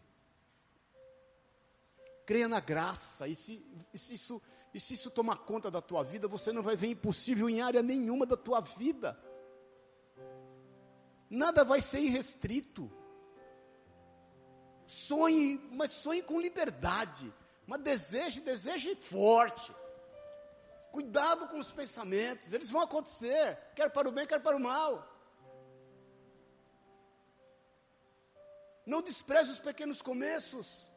[2.27, 3.27] Creia na graça.
[3.27, 4.41] E se, e se, isso,
[4.73, 7.83] e se isso tomar conta da tua vida, você não vai ver impossível em área
[7.83, 9.19] nenhuma da tua vida.
[11.31, 12.93] Nada vai ser irrestrito.
[14.87, 17.33] Sonhe, mas sonhe com liberdade.
[17.67, 19.75] Mas deseje, deseje forte.
[20.91, 25.12] Cuidado com os pensamentos, eles vão acontecer, quer para o bem, quer para o mal.
[28.85, 30.91] Não despreze os pequenos começos.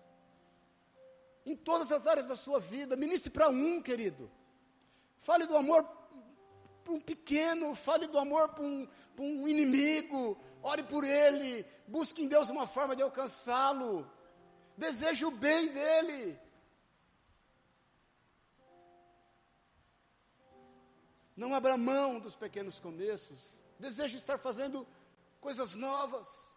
[1.46, 2.96] Em todas as áreas da sua vida.
[2.96, 4.32] Ministre para um, querido.
[5.22, 5.84] Fale do amor
[6.86, 12.28] para um pequeno, fale do amor para um, um inimigo, ore por ele, busque em
[12.28, 14.08] Deus uma forma de alcançá-lo,
[14.78, 16.40] deseje o bem dele.
[21.36, 24.88] Não abra mão dos pequenos começos, deseje estar fazendo
[25.42, 26.55] coisas novas.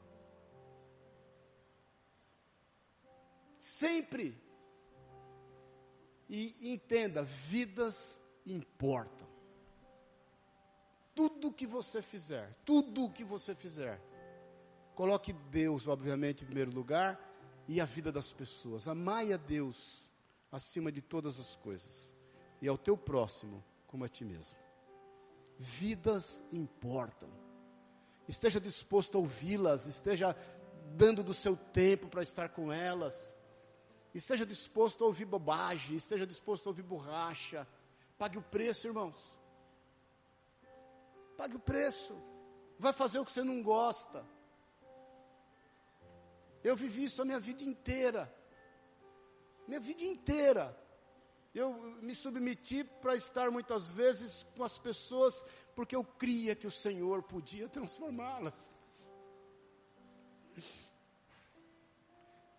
[3.79, 4.37] Sempre.
[6.29, 9.29] E entenda, vidas importam
[11.19, 14.01] tudo que você fizer, tudo que você fizer,
[14.95, 17.19] coloque Deus, obviamente, em primeiro lugar
[17.67, 18.87] e a vida das pessoas.
[18.87, 20.09] Amai a Deus
[20.53, 22.15] acima de todas as coisas
[22.63, 24.57] e ao teu próximo como a ti mesmo.
[25.59, 27.29] Vidas importam.
[28.29, 30.37] Esteja disposto a ouvi-las, esteja
[30.97, 33.35] dando do seu tempo para estar com elas.
[34.19, 37.65] Esteja disposto a ouvir bobagem, esteja disposto a ouvir borracha.
[38.19, 39.17] Pague o preço, irmãos.
[41.37, 42.21] Pague o preço.
[42.81, 44.27] Vai fazer o que você não gosta.
[46.65, 48.23] Eu vivi isso a minha vida inteira.
[49.69, 50.77] Minha vida inteira.
[51.55, 55.47] Eu me submeti para estar muitas vezes com as pessoas
[55.77, 58.73] porque eu cria que o Senhor podia transformá-las.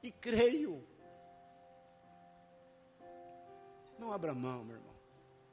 [0.01, 0.88] E creio.
[4.00, 4.95] Não abra mão, meu irmão.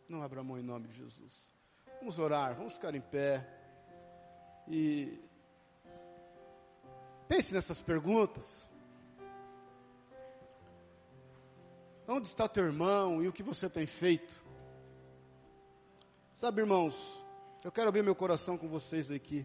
[0.09, 1.51] Não abra mão em nome de Jesus.
[1.99, 3.44] Vamos orar, vamos ficar em pé.
[4.68, 5.18] E
[7.26, 8.70] pense nessas perguntas.
[12.07, 14.40] Onde está teu irmão e o que você tem feito?
[16.32, 17.24] Sabe, irmãos,
[17.64, 19.44] eu quero abrir meu coração com vocês aqui.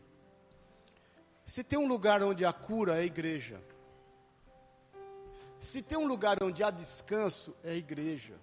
[1.43, 3.59] Se tem um lugar onde há cura, é a igreja.
[5.59, 8.39] Se tem um lugar onde há descanso, é a igreja.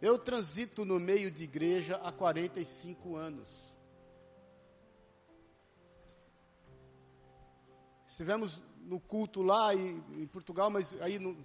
[0.00, 3.48] Eu transito no meio de igreja há 45 anos.
[8.06, 11.36] Estivemos no culto lá em, em Portugal, mas aí no,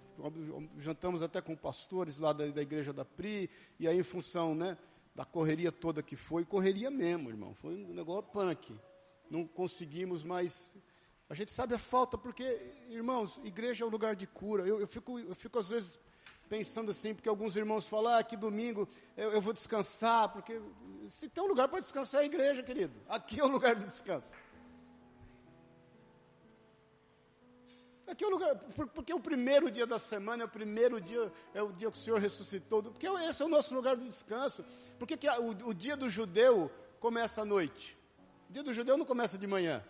[0.77, 3.49] jantamos até com pastores lá da, da, igreja da PRI,
[3.79, 4.77] e aí em função né,
[5.15, 8.77] da correria toda que foi, correria mesmo, irmão, foi um negócio punk.
[9.29, 10.75] Não conseguimos mais.
[11.29, 12.43] A gente sabe a falta, porque,
[12.89, 14.67] irmãos, igreja é o lugar de cura.
[14.67, 15.97] Eu, eu, fico, eu fico às vezes
[16.51, 18.85] pensando assim, porque alguns irmãos falam, ah, que domingo
[19.15, 20.61] eu, eu vou descansar, porque
[21.09, 22.93] se tem um lugar para descansar é a igreja, querido.
[23.07, 24.33] Aqui é o lugar de descanso.
[28.05, 28.53] Aqui é o lugar,
[28.93, 32.01] porque o primeiro dia da semana é o primeiro dia, é o dia que o
[32.01, 34.65] Senhor ressuscitou, porque esse é o nosso lugar de descanso.
[34.99, 37.97] Porque que o, o dia do judeu começa à noite.
[38.49, 39.81] O dia do judeu não começa de manhã.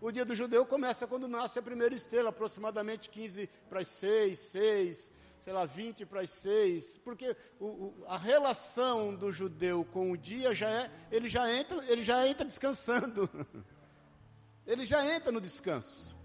[0.00, 4.36] O dia do judeu começa quando nasce a primeira estrela, aproximadamente 15 para as 6,
[4.36, 10.12] 6, sei lá, 20 para as 6, porque o, o, a relação do judeu com
[10.12, 13.28] o dia já é, ele já entra, ele já entra descansando.
[14.66, 16.16] ele já entra no descanso.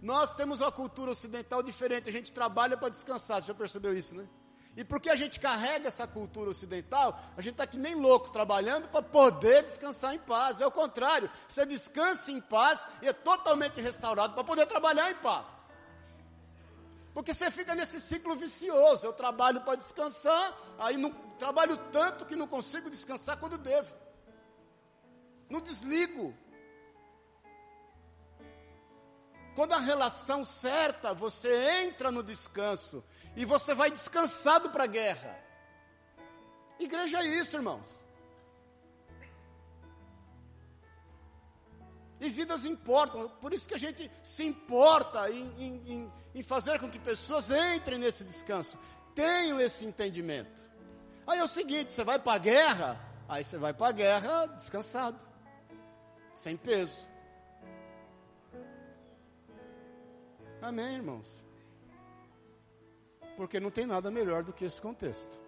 [0.00, 4.14] Nós temos uma cultura ocidental diferente, a gente trabalha para descansar, você já percebeu isso,
[4.14, 4.28] né?
[4.76, 8.88] E porque a gente carrega essa cultura ocidental, a gente está que nem louco trabalhando
[8.88, 10.60] para poder descansar em paz.
[10.60, 15.14] É o contrário, você descansa em paz e é totalmente restaurado para poder trabalhar em
[15.14, 15.63] paz.
[17.14, 19.06] Porque você fica nesse ciclo vicioso.
[19.06, 23.94] Eu trabalho para descansar, aí não, trabalho tanto que não consigo descansar quando devo.
[25.48, 26.36] Não desligo.
[29.54, 33.04] Quando a relação certa, você entra no descanso
[33.36, 35.38] e você vai descansado para a guerra.
[36.80, 38.03] Igreja é isso, irmãos.
[42.20, 46.88] E vidas importam, por isso que a gente se importa em, em, em fazer com
[46.88, 48.78] que pessoas entrem nesse descanso,
[49.14, 50.62] tenham esse entendimento.
[51.26, 54.46] Aí é o seguinte: você vai para a guerra, aí você vai para a guerra
[54.46, 55.18] descansado,
[56.34, 57.08] sem peso.
[60.60, 61.44] Amém, irmãos?
[63.36, 65.40] Porque não tem nada melhor do que esse contexto.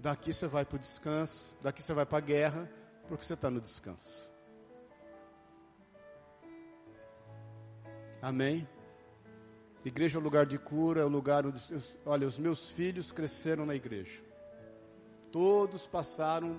[0.00, 2.68] Daqui você vai para o descanso, daqui você vai para a guerra,
[3.12, 4.32] porque você está no descanso.
[8.22, 8.66] Amém?
[9.84, 11.60] Igreja é o lugar de cura, é o lugar onde.
[12.06, 14.22] Olha, os meus filhos cresceram na igreja.
[15.30, 16.58] Todos passaram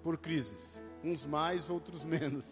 [0.00, 2.46] por crises, uns mais, outros menos.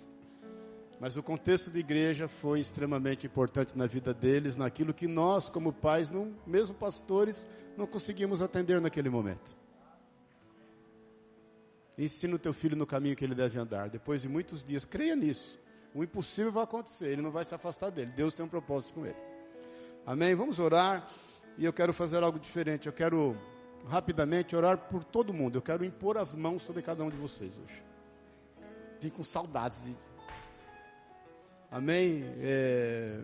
[0.99, 5.72] Mas o contexto de igreja foi extremamente importante na vida deles, naquilo que nós, como
[5.72, 9.57] pais, não, mesmo pastores, não conseguimos atender naquele momento.
[11.99, 13.88] Ensina o teu filho no caminho que ele deve andar.
[13.88, 15.59] Depois de muitos dias, creia nisso.
[15.94, 18.12] O impossível vai acontecer, ele não vai se afastar dele.
[18.14, 19.16] Deus tem um propósito com ele.
[20.05, 20.34] Amém?
[20.34, 21.09] Vamos orar.
[21.57, 22.86] E eu quero fazer algo diferente.
[22.86, 23.36] Eu quero
[23.86, 25.57] rapidamente orar por todo mundo.
[25.57, 27.82] Eu quero impor as mãos sobre cada um de vocês hoje.
[29.01, 29.82] Vim com saudades.
[29.82, 29.97] De...
[31.70, 32.24] Amém?
[32.40, 33.20] É...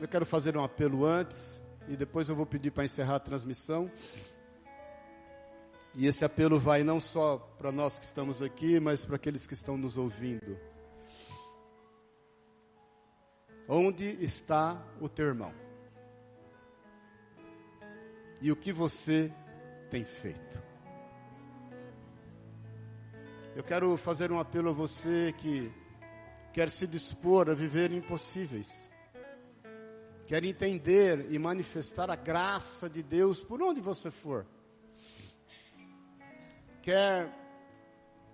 [0.00, 3.90] Eu quero fazer um apelo antes e depois eu vou pedir para encerrar a transmissão.
[5.98, 9.54] E esse apelo vai não só para nós que estamos aqui, mas para aqueles que
[9.54, 10.60] estão nos ouvindo.
[13.66, 15.54] Onde está o teu irmão?
[18.42, 19.32] E o que você
[19.88, 20.62] tem feito?
[23.54, 25.72] Eu quero fazer um apelo a você que
[26.52, 28.90] quer se dispor a viver impossíveis,
[30.26, 34.46] quer entender e manifestar a graça de Deus por onde você for,
[36.86, 37.28] quer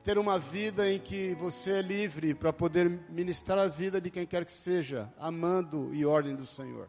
[0.04, 4.26] ter uma vida em que você é livre para poder ministrar a vida de quem
[4.26, 6.86] quer que seja, amando e ordem do Senhor.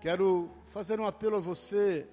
[0.00, 2.08] Quero fazer um apelo a você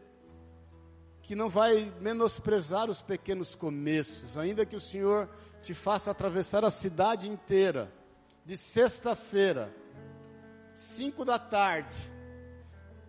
[1.23, 5.27] que não vai menosprezar os pequenos começos, ainda que o Senhor
[5.63, 7.91] te faça atravessar a cidade inteira,
[8.45, 9.73] de sexta-feira,
[10.75, 11.97] cinco da tarde,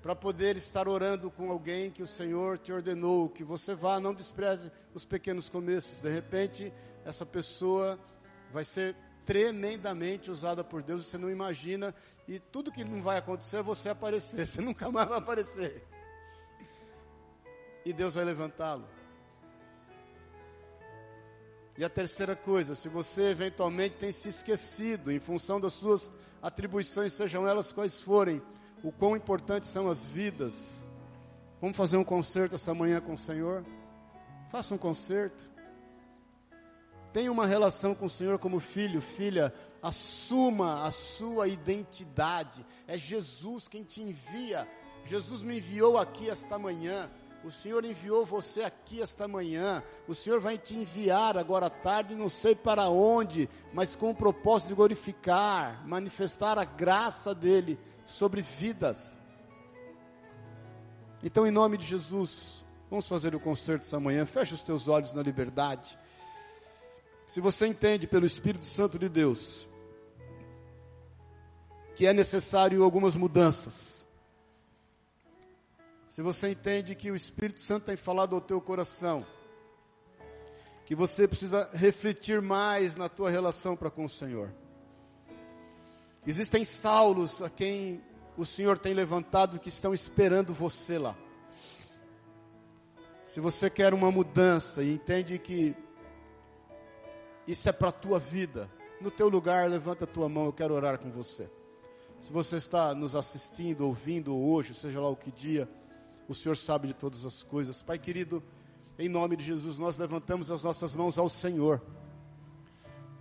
[0.07, 4.15] para poder estar orando com alguém que o Senhor te ordenou, que você vá, não
[4.15, 6.01] despreze os pequenos começos.
[6.01, 6.73] De repente,
[7.05, 7.99] essa pessoa
[8.53, 8.95] vai ser
[9.25, 11.93] tremendamente usada por Deus, você não imagina,
[12.29, 15.85] e tudo que não vai acontecer é você aparecer, você nunca mais vai aparecer.
[17.85, 18.87] E Deus vai levantá-lo.
[21.77, 27.13] E a terceira coisa, se você eventualmente tem se esquecido, em função das suas atribuições,
[27.13, 28.41] sejam elas quais forem,
[28.83, 30.87] o quão importantes são as vidas.
[31.61, 33.65] Vamos fazer um concerto essa manhã com o Senhor?
[34.51, 35.51] Faça um concerto.
[37.13, 39.53] Tenha uma relação com o Senhor como filho, filha.
[39.83, 42.65] Assuma a sua identidade.
[42.87, 44.69] É Jesus quem te envia.
[45.05, 47.11] Jesus me enviou aqui esta manhã.
[47.47, 49.81] O Senhor enviou você aqui esta manhã.
[50.09, 54.15] O Senhor vai te enviar agora à tarde, não sei para onde, mas com o
[54.15, 59.17] propósito de glorificar, manifestar a graça dele sobre vidas.
[61.23, 64.27] Então, em nome de Jesus, vamos fazer o concerto essa manhã.
[64.27, 65.97] Feche os teus olhos na liberdade.
[67.29, 69.69] Se você entende pelo Espírito Santo de Deus
[71.95, 73.96] que é necessário algumas mudanças,
[76.17, 79.27] se você entende que o Espírito Santo tem falado ao teu coração,
[80.87, 84.51] que você precisa refletir mais na tua relação para com o Senhor.
[86.27, 88.03] Existem Saulos a quem
[88.35, 91.15] o Senhor tem levantado que estão esperando você lá.
[93.27, 95.77] Se você quer uma mudança e entende que
[97.47, 98.71] isso é para a tua vida,
[99.03, 101.47] no teu lugar, levanta a tua mão, eu quero orar com você.
[102.23, 105.69] Se você está nos assistindo, ouvindo hoje, seja lá o que dia,
[106.29, 107.83] o Senhor sabe de todas as coisas.
[107.83, 108.43] Pai querido,
[108.99, 111.83] em nome de Jesus, nós levantamos as nossas mãos ao Senhor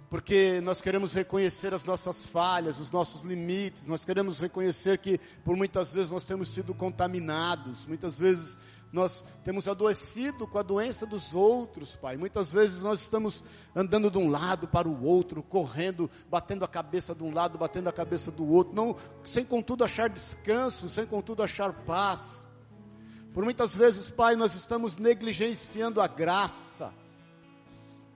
[0.09, 5.57] porque nós queremos reconhecer as nossas falhas, os nossos limites, nós queremos reconhecer que por
[5.57, 8.57] muitas vezes nós temos sido contaminados, muitas vezes
[8.93, 12.15] nós temos adoecido com a doença dos outros, Pai.
[12.15, 13.43] Muitas vezes nós estamos
[13.75, 17.89] andando de um lado para o outro, correndo, batendo a cabeça de um lado, batendo
[17.89, 22.44] a cabeça do outro, não, sem contudo achar descanso, sem contudo achar paz.
[23.35, 26.91] Por muitas vezes, Pai, nós estamos negligenciando a graça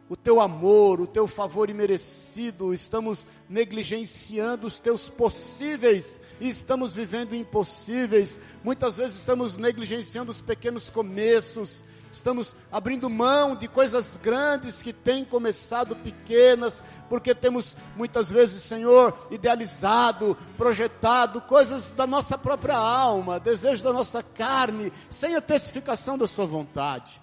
[0.09, 7.35] o teu amor, o teu favor imerecido, estamos negligenciando os teus possíveis e estamos vivendo
[7.35, 8.39] impossíveis.
[8.63, 15.23] Muitas vezes estamos negligenciando os pequenos começos, estamos abrindo mão de coisas grandes que têm
[15.23, 23.81] começado pequenas, porque temos muitas vezes, Senhor, idealizado, projetado coisas da nossa própria alma, desejos
[23.81, 27.21] da nossa carne, sem a testificação da Sua vontade.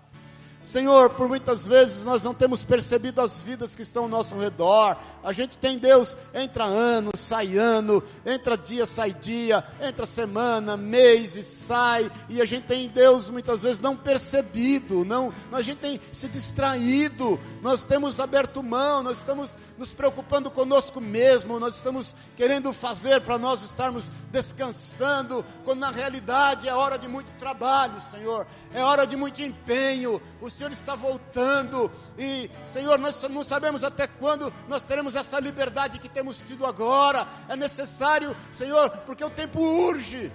[0.67, 4.97] Senhor, por muitas vezes nós não temos percebido as vidas que estão ao nosso redor.
[5.23, 11.37] A gente tem Deus, entra ano, sai ano, entra dia, sai dia, entra semana, mês
[11.37, 12.11] e sai.
[12.29, 17.39] E a gente tem Deus muitas vezes não percebido, não, a gente tem se distraído.
[17.63, 23.39] Nós temos aberto mão, nós estamos nos preocupando conosco mesmo, nós estamos querendo fazer para
[23.39, 28.49] nós estarmos descansando, quando na realidade é hora de muito trabalho, Senhor.
[28.75, 30.21] É hora de muito empenho.
[30.57, 31.91] Senhor está voltando.
[32.19, 37.29] E, Senhor, nós não sabemos até quando nós teremos essa liberdade que temos tido agora.
[37.49, 40.33] É necessário, Senhor, porque o tempo urge.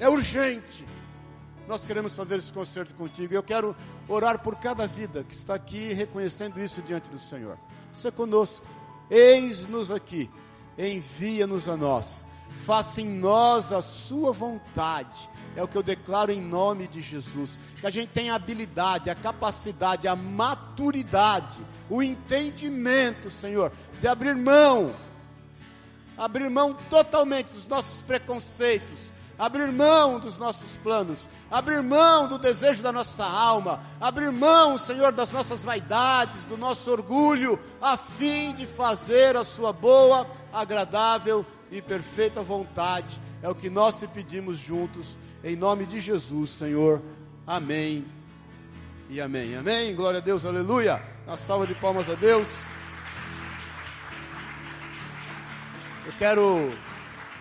[0.00, 0.84] É urgente.
[1.68, 3.32] nós queremos fazer esse concerto contigo.
[3.32, 3.74] Eu quero
[4.08, 7.56] orar por cada vida que está aqui reconhecendo isso diante do Senhor.
[7.92, 8.66] Você conosco,
[9.08, 10.28] eis-nos aqui,
[10.76, 12.26] envia-nos a nós,
[12.66, 15.30] faça em nós a sua vontade.
[15.56, 17.58] É o que eu declaro em nome de Jesus.
[17.80, 24.34] Que a gente tenha a habilidade, a capacidade, a maturidade, o entendimento, Senhor, de abrir
[24.34, 24.94] mão,
[26.18, 32.82] abrir mão totalmente dos nossos preconceitos, abrir mão dos nossos planos, abrir mão do desejo
[32.82, 38.66] da nossa alma, abrir mão, Senhor, das nossas vaidades, do nosso orgulho, a fim de
[38.66, 43.20] fazer a Sua boa, agradável e perfeita vontade.
[43.42, 47.02] É o que nós te pedimos juntos, em nome de Jesus, Senhor.
[47.46, 48.06] Amém
[49.10, 49.54] e amém.
[49.54, 49.94] Amém.
[49.94, 51.02] Glória a Deus, aleluia.
[51.26, 52.48] Uma salva de palmas a Deus.
[56.06, 56.72] Eu quero